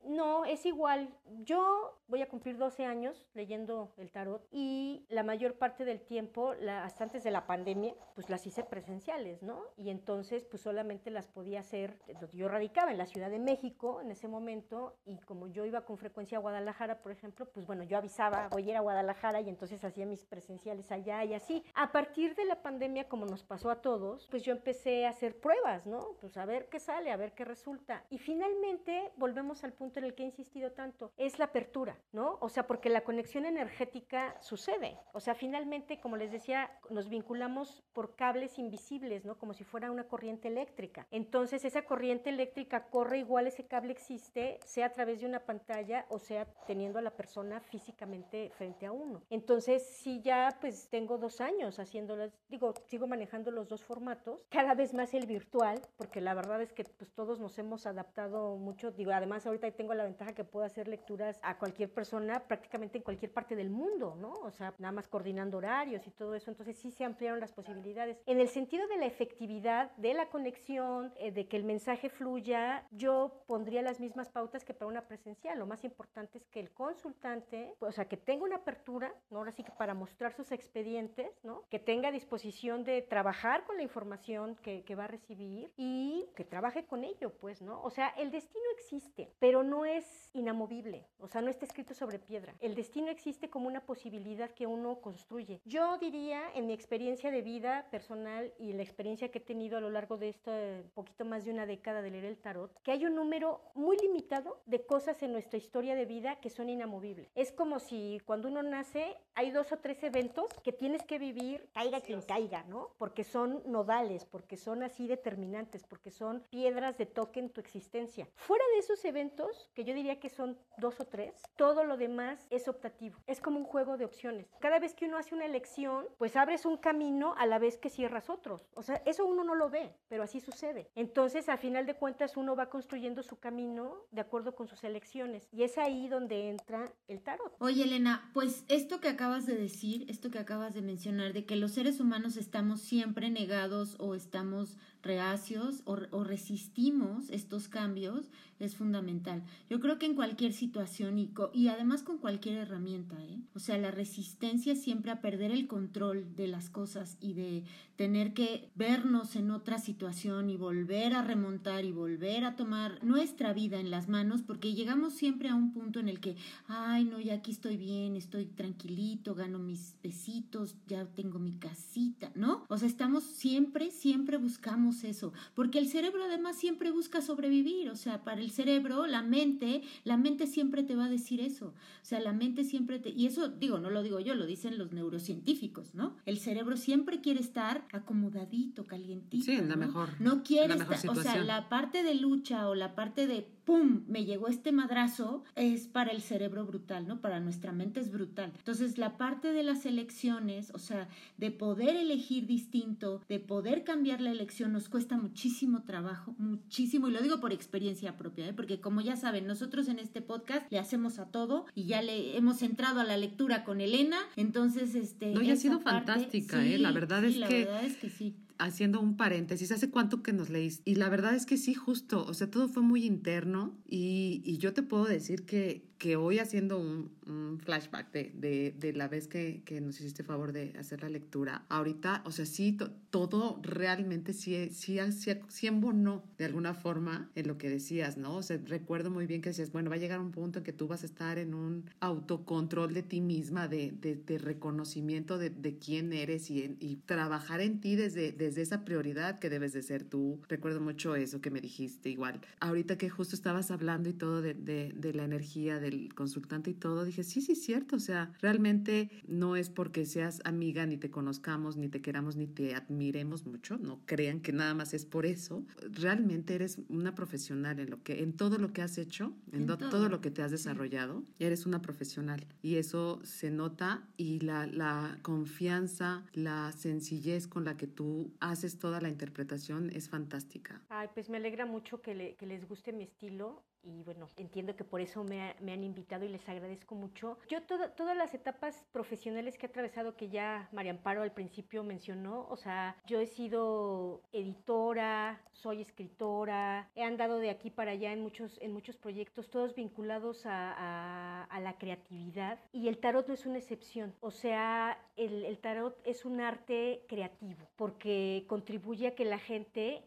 [0.05, 1.09] No, es igual.
[1.43, 6.53] Yo voy a cumplir 12 años leyendo el tarot y la mayor parte del tiempo,
[6.55, 9.63] la, hasta antes de la pandemia, pues las hice presenciales, ¿no?
[9.77, 11.97] Y entonces pues solamente las podía hacer,
[12.33, 15.97] yo radicaba en la Ciudad de México en ese momento y como yo iba con
[15.97, 19.49] frecuencia a Guadalajara, por ejemplo, pues bueno, yo avisaba, voy a ir a Guadalajara y
[19.49, 21.63] entonces hacía mis presenciales allá y así.
[21.73, 25.39] A partir de la pandemia, como nos pasó a todos, pues yo empecé a hacer
[25.39, 26.15] pruebas, ¿no?
[26.19, 28.03] Pues a ver qué sale, a ver qué resulta.
[28.09, 32.37] Y finalmente volvemos al punto en el que he insistido tanto, es la apertura, ¿no?
[32.41, 34.97] O sea, porque la conexión energética sucede.
[35.13, 39.37] O sea, finalmente, como les decía, nos vinculamos por cables invisibles, ¿no?
[39.37, 41.07] Como si fuera una corriente eléctrica.
[41.11, 46.05] Entonces, esa corriente eléctrica corre igual, ese cable existe, sea a través de una pantalla
[46.09, 49.21] o sea teniendo a la persona físicamente frente a uno.
[49.29, 54.73] Entonces, si ya pues tengo dos años haciéndolas, digo, sigo manejando los dos formatos, cada
[54.73, 58.91] vez más el virtual, porque la verdad es que pues todos nos hemos adaptado mucho,
[58.91, 63.03] digo, además ahorita tengo la ventaja que puedo hacer lecturas a cualquier persona prácticamente en
[63.03, 64.31] cualquier parte del mundo, ¿no?
[64.33, 68.21] O sea, nada más coordinando horarios y todo eso, entonces sí se ampliaron las posibilidades.
[68.25, 72.87] En el sentido de la efectividad, de la conexión, eh, de que el mensaje fluya,
[72.91, 75.57] yo pondría las mismas pautas que para una presencial.
[75.59, 79.39] Lo más importante es que el consultante, o sea, que tenga una apertura, ¿no?
[79.39, 81.63] Ahora sí que para mostrar sus expedientes, ¿no?
[81.69, 86.43] Que tenga disposición de trabajar con la información que, que va a recibir y que
[86.43, 87.81] trabaje con ello, pues, ¿no?
[87.81, 92.19] O sea, el destino existe, pero no es inamovible, o sea, no está escrito sobre
[92.19, 92.53] piedra.
[92.59, 95.61] El destino existe como una posibilidad que uno construye.
[95.65, 99.81] Yo diría, en mi experiencia de vida personal y la experiencia que he tenido a
[99.81, 103.05] lo largo de este poquito más de una década de leer el tarot, que hay
[103.05, 107.29] un número muy limitado de cosas en nuestra historia de vida que son inamovibles.
[107.35, 111.69] Es como si cuando uno nace hay dos o tres eventos que tienes que vivir,
[111.73, 112.91] caiga quien caiga, ¿no?
[112.97, 118.27] Porque son nodales, porque son así determinantes, porque son piedras de toque en tu existencia.
[118.35, 122.45] Fuera de esos eventos, que yo diría que son dos o tres, todo lo demás
[122.49, 123.19] es optativo.
[123.27, 124.47] Es como un juego de opciones.
[124.59, 127.89] Cada vez que uno hace una elección, pues abres un camino a la vez que
[127.89, 128.61] cierras otros.
[128.73, 130.89] O sea, eso uno no lo ve, pero así sucede.
[130.95, 135.47] Entonces, a final de cuentas, uno va construyendo su camino de acuerdo con sus elecciones.
[135.51, 137.55] Y es ahí donde entra el tarot.
[137.59, 141.55] Oye, Elena, pues esto que acabas de decir, esto que acabas de mencionar, de que
[141.55, 149.43] los seres humanos estamos siempre negados o estamos reacios o, resistimos estos cambios es fundamental.
[149.69, 153.41] Yo creo que en cualquier situación y, y además con cualquier herramienta, ¿eh?
[153.53, 157.63] o sea, la resistencia siempre a perder el control de las cosas y de
[157.97, 163.53] tener que vernos en otra situación y volver a remontar y volver a tomar nuestra
[163.53, 166.37] vida en las manos porque llegamos siempre a un punto en el que,
[166.67, 172.31] ay, no, ya aquí estoy bien, estoy tranquilito, gano mis besitos, ya tengo mi casita,
[172.35, 172.63] ¿no?
[172.69, 177.95] O sea, estamos siempre, siempre buscamos eso, porque el cerebro además siempre busca sobrevivir, o
[177.95, 182.05] sea, para el cerebro, la mente, la mente siempre te va a decir eso, o
[182.05, 184.91] sea, la mente siempre te, y eso digo, no lo digo yo, lo dicen los
[184.91, 186.15] neurocientíficos, ¿no?
[186.25, 189.45] El cerebro siempre quiere estar acomodadito, calientito.
[189.45, 190.09] Sí, en la mejor.
[190.19, 194.03] No quiere estar, o sea, la parte de lucha o la parte de ¡pum!
[194.07, 197.21] me llegó este madrazo, es para el cerebro brutal, ¿no?
[197.21, 198.51] Para nuestra mente es brutal.
[198.57, 201.07] Entonces, la parte de las elecciones, o sea,
[201.37, 207.11] de poder elegir distinto, de poder cambiar la elección, nos cuesta muchísimo trabajo, muchísimo, y
[207.11, 208.53] lo digo por experiencia propia, ¿eh?
[208.53, 212.37] porque como ya saben, nosotros en este podcast le hacemos a todo y ya le
[212.37, 215.33] hemos entrado a la lectura con Elena, entonces, este...
[215.33, 216.77] No, y ha sido fantástica, ¿eh?
[216.77, 217.65] La verdad es la que...
[217.65, 220.83] verdad es que sí haciendo un paréntesis, ¿hace cuánto que nos leíste?
[220.85, 224.57] Y la verdad es que sí, justo, o sea, todo fue muy interno y, y
[224.57, 229.07] yo te puedo decir que, que hoy haciendo un, un flashback de, de, de, la
[229.07, 232.91] vez que, que, nos hiciste favor de hacer la lectura, ahorita, o sea, sí, to,
[233.09, 238.35] todo realmente sí, sí, sí, sí embonó de alguna forma en lo que decías, ¿no?
[238.35, 240.73] O sea, recuerdo muy bien que decías, bueno, va a llegar un punto en que
[240.73, 245.51] tú vas a estar en un autocontrol de ti misma, de, de, de reconocimiento de,
[245.51, 249.81] de, quién eres y, y trabajar en ti desde, desde esa prioridad que debes de
[249.81, 250.41] ser tú.
[250.49, 252.41] Recuerdo mucho eso que me dijiste igual.
[252.59, 256.73] Ahorita que justo estabas hablando y todo de, de, de la energía del consultante y
[256.73, 257.95] todo, dije, sí, sí, cierto.
[257.95, 262.47] O sea, realmente no es porque seas amiga, ni te conozcamos, ni te queramos, ni
[262.47, 263.77] te admiremos mucho.
[263.77, 265.65] No crean que nada más es por eso.
[265.91, 269.67] Realmente eres una profesional en lo que, en todo lo que has hecho, en, en
[269.67, 269.89] todo.
[269.89, 270.09] todo.
[270.09, 271.23] lo que te has desarrollado.
[271.39, 272.45] Eres una profesional.
[272.61, 278.79] Y eso se nota y la, la confianza, la sencillez con la que tú haces
[278.79, 280.81] toda la interpretación es fantástica.
[280.89, 284.83] Ay, pues me alegra mucho que, que les guste mi estilo y bueno, entiendo que
[284.83, 287.37] por eso me, me, han invitado y les agradezco mucho.
[287.49, 292.47] Yo todas las etapas profesionales que he atravesado, que ya María Amparo al principio mencionó,
[292.49, 298.21] o sea, yo he sido editora, soy escritora, he andado de aquí para allá en
[298.21, 303.57] muchos, en muchos proyectos, todos vinculados a, la creatividad y el tarot no es una
[303.57, 309.39] excepción, o sea, el, el tarot es un arte creativo porque contribuye a que la
[309.39, 310.03] gente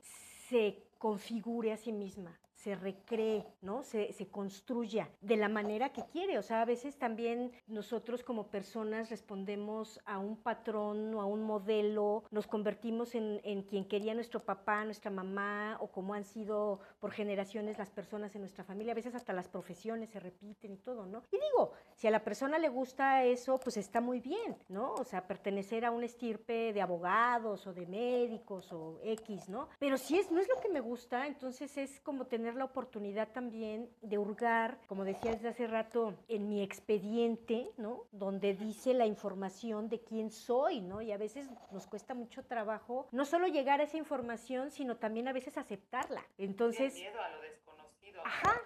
[0.48, 3.82] se configure a sí misma, se recree, ¿no?
[3.82, 6.38] Se, se, construya de la manera que quiere.
[6.38, 11.44] O sea, a veces también nosotros como personas respondemos a un patrón o a un
[11.44, 16.80] modelo, nos convertimos en, en quien quería nuestro papá, nuestra mamá, o como han sido
[16.98, 18.92] por generaciones las personas en nuestra familia.
[18.92, 21.22] A veces hasta las profesiones se repiten y todo, ¿no?
[21.30, 24.94] Y digo, si a la persona le gusta eso, pues está muy bien, ¿no?
[24.94, 29.68] O sea, pertenecer a un estirpe de abogados o de médicos o X, ¿no?
[29.78, 33.28] Pero si es, no es lo que me gusta, entonces es como tener la oportunidad
[33.32, 38.04] también de hurgar, como decía desde hace rato, en mi expediente, ¿no?
[38.12, 41.02] Donde dice la información de quién soy, ¿no?
[41.02, 45.28] Y a veces nos cuesta mucho trabajo no solo llegar a esa información, sino también
[45.28, 46.24] a veces aceptarla.
[46.38, 46.94] Entonces...
[46.94, 48.22] El miedo a lo desconocido.
[48.24, 48.60] Ajá.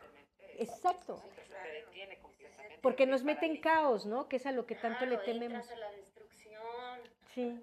[0.58, 1.22] Exacto.
[2.82, 4.28] Porque nos meten caos, ¿no?
[4.28, 5.70] Que es a lo que tanto le tememos.
[5.70, 7.00] A la destrucción.
[7.34, 7.62] Sí.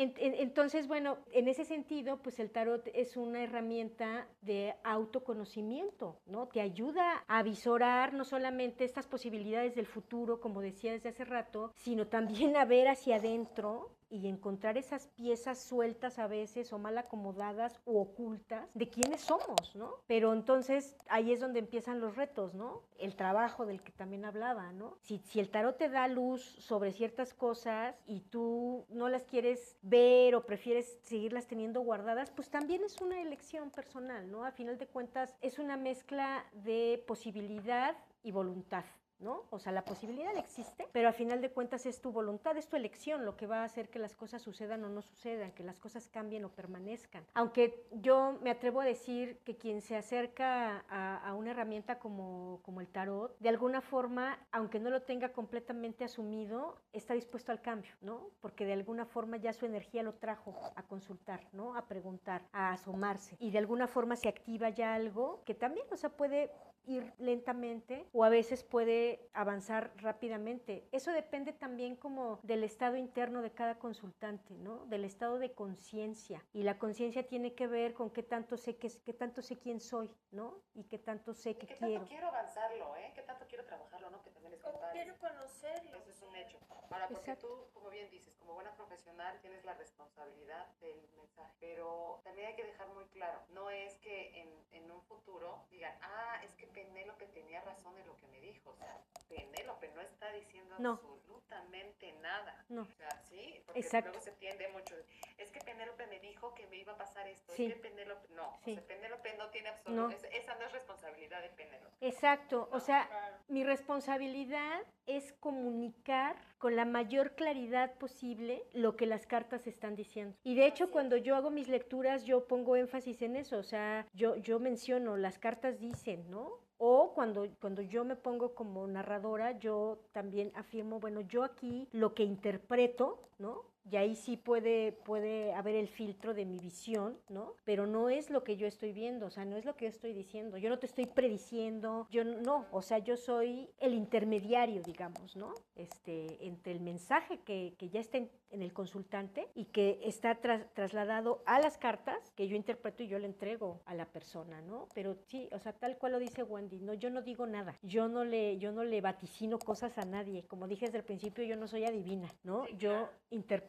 [0.00, 6.48] Entonces, bueno, en ese sentido, pues el tarot es una herramienta de autoconocimiento, ¿no?
[6.48, 11.72] Te ayuda a visorar no solamente estas posibilidades del futuro, como decía desde hace rato,
[11.74, 16.98] sino también a ver hacia adentro y encontrar esas piezas sueltas a veces o mal
[16.98, 19.94] acomodadas o ocultas de quiénes somos, ¿no?
[20.06, 22.82] Pero entonces ahí es donde empiezan los retos, ¿no?
[22.98, 24.98] El trabajo del que también hablaba, ¿no?
[25.00, 30.34] Si, el tarot te da luz sobre ciertas cosas y tú no las quieres ver
[30.34, 34.44] o prefieres seguirlas teniendo guardadas, pues también es una elección personal, ¿no?
[34.44, 38.84] A final de cuentas es una mezcla de posibilidad y voluntad.
[39.20, 39.44] ¿No?
[39.50, 42.76] O sea, la posibilidad existe, pero a final de cuentas es tu voluntad, es tu
[42.76, 45.78] elección lo que va a hacer que las cosas sucedan o no sucedan, que las
[45.78, 47.24] cosas cambien o permanezcan.
[47.34, 52.60] Aunque yo me atrevo a decir que quien se acerca a, a una herramienta como,
[52.62, 57.60] como el tarot, de alguna forma, aunque no lo tenga completamente asumido, está dispuesto al
[57.60, 58.30] cambio, ¿no?
[58.40, 61.76] Porque de alguna forma ya su energía lo trajo a consultar, ¿no?
[61.76, 63.36] A preguntar, a asomarse.
[63.38, 66.50] Y de alguna forma se activa ya algo que también, o sea, puede
[66.86, 70.88] ir lentamente o a veces puede avanzar rápidamente.
[70.92, 74.86] Eso depende también como del estado interno de cada consultante, ¿no?
[74.86, 76.44] Del estado de conciencia.
[76.52, 79.80] Y la conciencia tiene que ver con qué tanto sé qué, qué tanto sé quién
[79.80, 80.62] soy, ¿no?
[80.74, 81.94] Y qué tanto sé que ¿Qué quiero.
[81.94, 83.12] tanto quiero avanzarlo, eh?
[83.14, 84.22] ¿Qué tanto quiero trabajarlo, no?
[84.22, 84.60] Que también es
[84.92, 85.98] quiero conocerlo.
[85.98, 86.58] Eso es un hecho.
[86.90, 87.46] Ahora, porque Exacto.
[87.46, 92.56] tú, como bien dices, como buena profesional tienes la responsabilidad del mensaje, pero también hay
[92.56, 96.66] que dejar muy claro, no es que en, en un futuro digan, ah, es que
[96.66, 98.70] Penélope tenía razón en lo que me dijo.
[98.70, 98.98] O sea,
[99.28, 100.92] Penélope no está diciendo No.
[100.94, 102.64] absolutamente nada.
[102.68, 102.82] No.
[102.82, 104.10] O sea, sí, porque Exacto.
[104.10, 104.96] luego se tiende mucho.
[105.38, 107.52] Es que Penélope me dijo que me iba a pasar esto.
[107.52, 107.66] Sí.
[107.66, 108.58] Es que Penélope, no.
[108.64, 108.72] Sí.
[108.72, 109.74] O sea, Penélope no tiene No.
[109.76, 111.96] absolutamente, esa no es responsabilidad de Penélope.
[112.00, 113.08] Exacto, o sea,
[113.48, 118.39] mi responsabilidad es comunicar con la mayor claridad posible
[118.72, 120.36] lo que las cartas están diciendo.
[120.44, 124.06] Y de hecho, cuando yo hago mis lecturas, yo pongo énfasis en eso, o sea,
[124.14, 126.52] yo, yo menciono, las cartas dicen, ¿no?
[126.78, 132.14] O cuando, cuando yo me pongo como narradora, yo también afirmo, bueno, yo aquí lo
[132.14, 133.64] que interpreto, ¿no?
[133.90, 137.54] Y ahí sí puede, puede haber el filtro de mi visión, ¿no?
[137.64, 139.90] Pero no es lo que yo estoy viendo, o sea, no es lo que yo
[139.90, 140.56] estoy diciendo.
[140.58, 145.54] Yo no te estoy prediciendo, yo no- o sea, yo soy el intermediario, digamos, ¿no?
[145.76, 150.40] Este, entre el mensaje que, que ya está en, en el consultante y que está
[150.40, 154.60] tras- trasladado a las cartas que yo interpreto y yo le entrego a la persona,
[154.60, 154.88] ¿no?
[154.94, 158.08] Pero sí, o sea, tal cual lo dice Wendy, no, yo no digo nada, yo
[158.08, 161.56] no le, yo no le vaticino cosas a nadie, como dije desde el principio, yo
[161.56, 162.66] no soy adivina, ¿no?
[162.76, 163.10] Yo claro.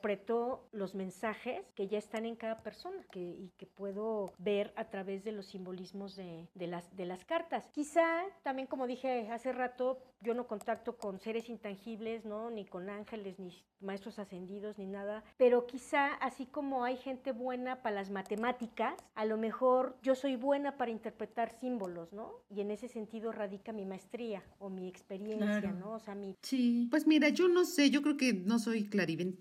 [0.01, 4.85] Interpreto los mensajes que ya están en cada persona que, y que puedo ver a
[4.85, 7.69] través de los simbolismos de, de las, de las cartas.
[7.71, 12.49] Quizá también, como dije hace rato, yo no contacto con seres intangibles, ¿no?
[12.49, 17.81] Ni con ángeles, ni maestros ascendidos, ni nada, pero quizá así como hay gente buena
[17.81, 22.31] para las matemáticas, a lo mejor yo soy buena para interpretar símbolos, ¿no?
[22.49, 25.73] Y en ese sentido radica mi maestría o mi experiencia, Claro.
[25.79, 25.91] ¿no?
[25.93, 26.35] O sea, mi...
[26.43, 26.87] Sí.
[26.91, 29.35] Pues mira, yo no sé, yo creo que no soy clariven-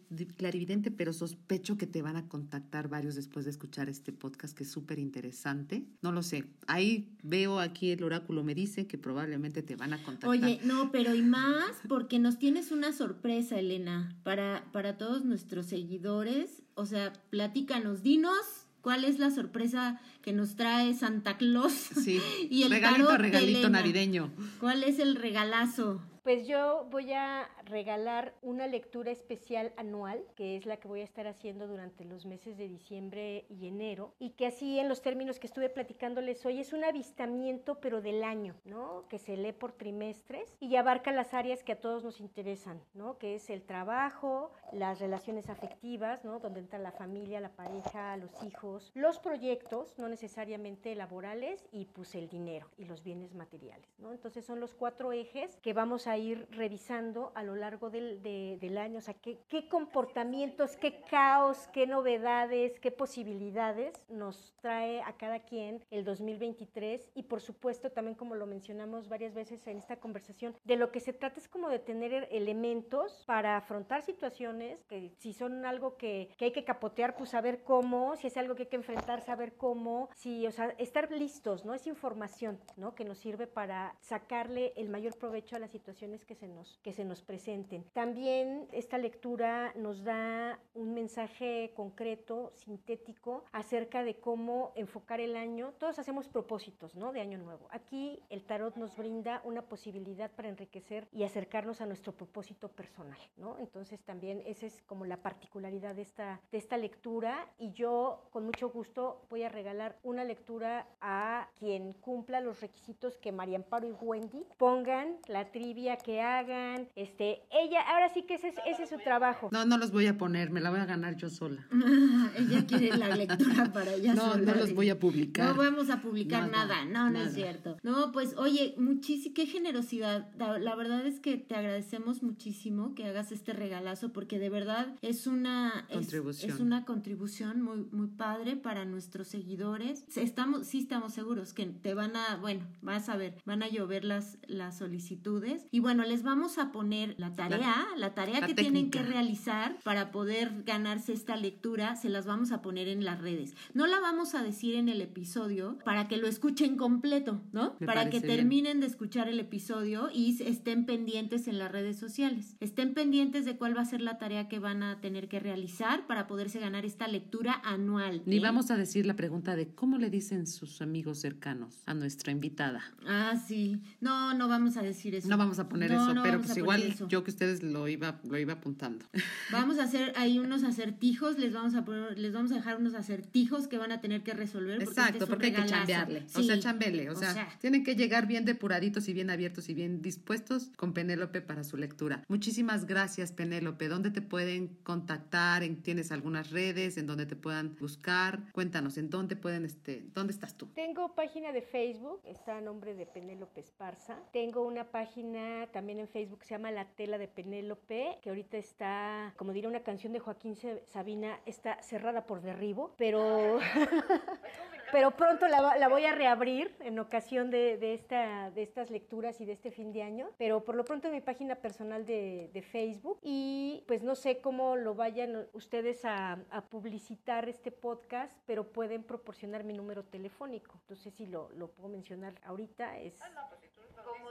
[0.50, 4.64] clarividente, pero sospecho que te van a contactar varios después de escuchar este podcast que
[4.64, 5.84] es súper interesante.
[6.02, 6.44] No lo sé.
[6.66, 10.28] Ahí veo aquí el oráculo me dice que probablemente te van a contactar.
[10.28, 15.66] Oye, no, pero y más porque nos tienes una sorpresa, Elena, para, para todos nuestros
[15.66, 16.64] seguidores.
[16.74, 21.72] O sea, platícanos, dinos ¿Cuál es la sorpresa que nos trae Santa Claus?
[21.72, 22.18] Sí,
[22.50, 24.30] y el regalito, regalito navideño.
[24.58, 26.00] ¿Cuál es el regalazo?
[26.30, 31.04] Pues yo voy a regalar una lectura especial anual, que es la que voy a
[31.04, 35.40] estar haciendo durante los meses de diciembre y enero, y que así en los términos
[35.40, 39.08] que estuve platicándoles hoy es un avistamiento pero del año, ¿no?
[39.08, 43.18] Que se lee por trimestres y abarca las áreas que a todos nos interesan, ¿no?
[43.18, 46.38] Que es el trabajo, las relaciones afectivas, ¿no?
[46.38, 52.14] Donde entra la familia, la pareja, los hijos, los proyectos, no necesariamente laborales, y pues
[52.14, 54.12] el dinero y los bienes materiales, ¿no?
[54.12, 58.78] Entonces son los cuatro ejes que vamos a ir revisando a lo largo del, del
[58.78, 65.14] año, o sea, qué, qué comportamientos, qué caos, qué novedades, qué posibilidades nos trae a
[65.14, 69.96] cada quien el 2023 y por supuesto también como lo mencionamos varias veces en esta
[69.96, 75.12] conversación, de lo que se trata es como de tener elementos para afrontar situaciones que
[75.18, 78.64] si son algo que, que hay que capotear, pues saber cómo, si es algo que
[78.64, 81.74] hay que enfrentar, saber cómo, si, o sea, estar listos, ¿no?
[81.74, 82.94] Es información, ¿no?
[82.94, 86.92] Que nos sirve para sacarle el mayor provecho a la situación que se nos, que
[86.92, 87.84] se nos presenten.
[87.92, 95.74] También esta lectura nos da un mensaje concreto, sintético, acerca de cómo enfocar el año.
[95.78, 97.12] Todos hacemos propósitos, ¿no?
[97.12, 97.68] De año nuevo.
[97.70, 103.18] Aquí el tarot nos brinda una posibilidad para enriquecer y acercarnos a nuestro propósito personal,
[103.36, 103.58] ¿no?
[103.58, 108.46] Entonces también esa es como la particularidad de esta, de esta lectura y yo con
[108.46, 113.86] mucho gusto voy a regalar una lectura a quien cumpla los requisitos que María Amparo
[113.86, 116.88] y Wendy pongan la trivia que hagan.
[116.96, 119.48] Este, ella, ahora sí que ese es, ese es su trabajo.
[119.52, 121.66] No, no los voy a poner, me la voy a ganar yo sola.
[122.38, 124.52] ella quiere la lectura para ella no, sola.
[124.52, 125.48] No, los voy a publicar.
[125.48, 127.76] No vamos a publicar nada, no, no es cierto.
[127.82, 130.30] No, pues oye, muchísima, qué generosidad.
[130.38, 135.26] La, verdad es que te agradecemos muchísimo que hagas este regalazo porque de verdad es
[135.26, 136.50] una contribución.
[136.50, 140.04] Es, una contribución muy, muy padre para nuestros seguidores.
[140.16, 144.04] Estamos, sí estamos seguros que te van a, bueno, vas a ver, van a llover
[144.04, 148.90] las, las solicitudes y bueno, les vamos a poner la tarea, la, tarea que tienen
[148.90, 153.54] que realizar para poder ganarse esta lectura, se las vamos a poner en las redes.
[153.74, 157.76] No la vamos a decir en el episodio para que lo escuchen completo, ¿no?
[157.78, 162.56] para que terminen de escuchar el episodio y estén pendientes en las redes sociales.
[162.60, 166.06] Estén pendientes de cuál va a ser la tarea que van a tener que realizar
[166.06, 168.22] para poderse ganar esta lectura anual.
[168.26, 168.40] Ni ¿eh?
[168.40, 172.82] vamos a decir la pregunta de cómo le dicen sus amigos cercanos a nuestra invitada.
[173.06, 173.80] Ah, sí.
[174.00, 175.28] No, no vamos a decir eso.
[175.28, 178.54] No vamos a poner eso, pero pues igual yo que ustedes lo iba, lo iba
[178.54, 179.06] apuntando.
[179.50, 182.94] Vamos a hacer ahí unos acertijos, les vamos a poner, les vamos a dejar unos
[182.94, 184.78] acertijos que van a tener que resolver.
[184.78, 186.26] Porque este Exacto, porque hay que chambearle.
[186.34, 187.10] O sea, chambele.
[187.10, 191.40] O, sea, tienen que llegar bien depuraditos y bien abiertos y bien dispuestos con Penélope
[191.40, 192.22] para su lectura.
[192.28, 193.88] Muchísimas gracias, Penélope.
[193.88, 195.62] ¿Dónde te pueden contactar?
[195.82, 198.40] ¿Tienes algunas redes en donde te puedan buscar?
[198.52, 200.66] Cuéntanos, ¿en dónde pueden, este, dónde estás tú?
[200.74, 204.18] Tengo página de Facebook, está a nombre de Penélope Esparza.
[204.32, 209.34] Tengo una página también en Facebook se llama La tela de Penélope, que ahorita está,
[209.36, 210.56] como diría una canción de Joaquín
[210.86, 213.58] Sabina, está cerrada por derribo, pero,
[214.92, 219.40] pero pronto la, la, voy a reabrir en ocasión de, de, esta, de estas lecturas
[219.40, 222.50] y de este fin de año, pero por lo pronto en mi página personal de,
[222.52, 228.38] de Facebook y pues no sé cómo lo vayan ustedes a, a, publicitar este podcast,
[228.46, 230.80] pero pueden proporcionar mi número telefónico.
[230.88, 232.98] No sé si lo, lo puedo mencionar ahorita.
[232.98, 233.20] Es...
[233.22, 234.29] Ah, pues quieres este,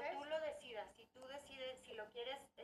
[2.26, 2.59] decir,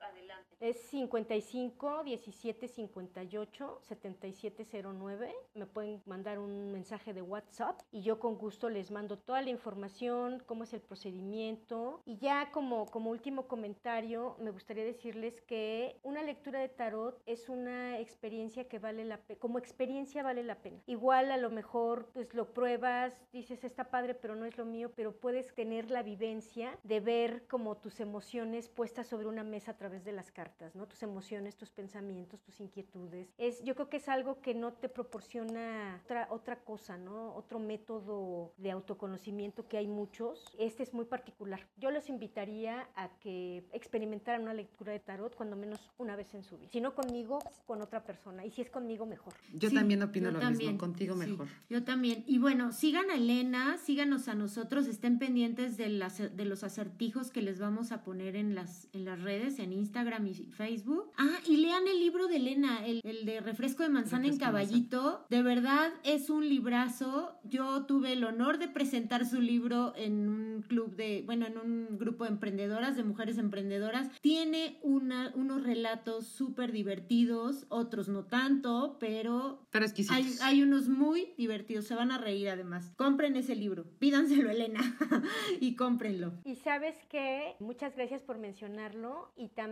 [0.00, 0.56] adelante.
[0.60, 5.34] Es 55 17 58 7709.
[5.54, 9.50] Me pueden mandar un mensaje de WhatsApp y yo con gusto les mando toda la
[9.50, 12.00] información, cómo es el procedimiento.
[12.04, 17.48] Y ya como, como último comentario, me gustaría decirles que una lectura de tarot es
[17.48, 20.80] una experiencia que vale la pena, como experiencia vale la pena.
[20.86, 24.92] Igual a lo mejor pues lo pruebas, dices está padre, pero no es lo mío,
[24.94, 30.04] pero puedes tener la vivencia de ver como tus emociones puestas sobre una mesa través
[30.04, 30.86] de las cartas, ¿no?
[30.86, 33.28] Tus emociones, tus pensamientos, tus inquietudes.
[33.38, 37.34] Es, yo creo que es algo que no te proporciona otra, otra cosa, ¿no?
[37.34, 40.44] Otro método de autoconocimiento que hay muchos.
[40.58, 41.60] Este es muy particular.
[41.76, 46.42] Yo los invitaría a que experimentaran una lectura de tarot cuando menos una vez en
[46.42, 46.70] su vida.
[46.72, 48.44] Si no conmigo, con otra persona.
[48.44, 49.34] Y si es conmigo, mejor.
[49.54, 51.46] Yo también opino lo mismo, contigo mejor.
[51.68, 52.24] yo también.
[52.26, 56.86] Y bueno, sigan a Elena, síganos a nosotros, estén pendientes de, las, de los acertijos
[56.86, 61.12] acertijos que les vamos a poner en las, en las redes, en Instagram y Facebook.
[61.16, 65.24] Ah, y lean el libro de Elena, el, de Refresco de Manzana en Caballito.
[65.30, 67.38] De verdad es un librazo.
[67.44, 71.98] Yo tuve el honor de presentar su libro en un club de, bueno, en un
[71.98, 74.10] grupo de emprendedoras, de mujeres emprendedoras.
[74.20, 81.34] Tiene una, unos relatos súper divertidos, otros no tanto, pero, pero hay, hay unos muy
[81.36, 81.86] divertidos.
[81.86, 82.92] Se van a reír además.
[82.96, 83.84] Compren ese libro.
[83.98, 84.80] Pídanselo, Elena,
[85.60, 86.32] y cómprenlo.
[86.44, 89.65] Y sabes que muchas gracias por mencionarlo y también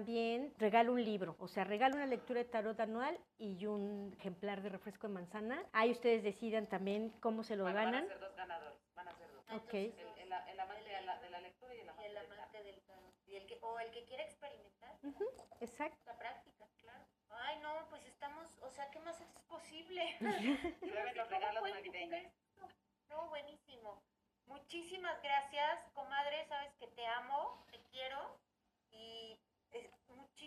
[0.59, 4.69] regalo un libro, o sea, regalo una lectura de tarot anual y un ejemplar de
[4.69, 5.65] refresco de manzana.
[5.73, 7.93] Ahí ustedes decidan también cómo se lo ganan.
[7.93, 9.45] Van a ser dos ganadores, van a ser dos.
[9.53, 9.75] Ok.
[9.75, 13.15] El, amante de la, de la, lectura y el amante, del tarot.
[13.27, 14.97] Y el que, o el que quiera experimentar.
[15.61, 15.99] Exacto.
[16.07, 17.05] La práctica, claro.
[17.31, 20.03] Ay, no, pues estamos, o sea, ¿qué más es posible?
[21.17, 22.33] Los regalos navideños.
[23.11, 24.03] No, buenísimo.
[24.47, 26.47] Muchísimas gracias, comadre.
[26.47, 28.44] Sabes que te amo, te quiero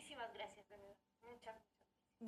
[0.07, 0.95] muchísimas gracias, de verdad.
[1.23, 1.55] Muchas,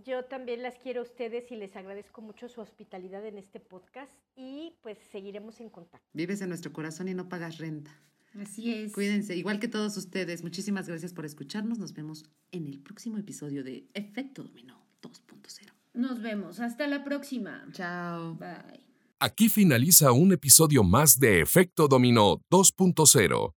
[0.05, 4.11] Yo también las quiero a ustedes y les agradezco mucho su hospitalidad en este podcast
[4.35, 6.05] y pues seguiremos en contacto.
[6.13, 7.91] Vives en nuestro corazón y no pagas renta.
[8.39, 8.93] Así es.
[8.93, 10.43] Cuídense, igual que todos ustedes.
[10.43, 11.79] Muchísimas gracias por escucharnos.
[11.79, 15.71] Nos vemos en el próximo episodio de Efecto Dominó 2.0.
[15.93, 16.59] Nos vemos.
[16.59, 17.65] Hasta la próxima.
[17.71, 18.35] Chao.
[18.35, 18.83] Bye.
[19.19, 23.53] Aquí finaliza un episodio más de Efecto Dominó 2.0.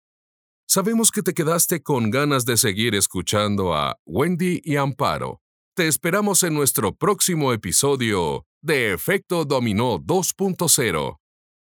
[0.73, 5.41] Sabemos que te quedaste con ganas de seguir escuchando a Wendy y Amparo.
[5.75, 11.17] Te esperamos en nuestro próximo episodio de Efecto Dominó 2.0.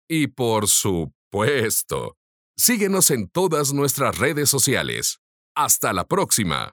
[0.08, 2.16] Y por supuesto,
[2.56, 5.18] síguenos en todas nuestras redes sociales.
[5.56, 6.72] Hasta la próxima.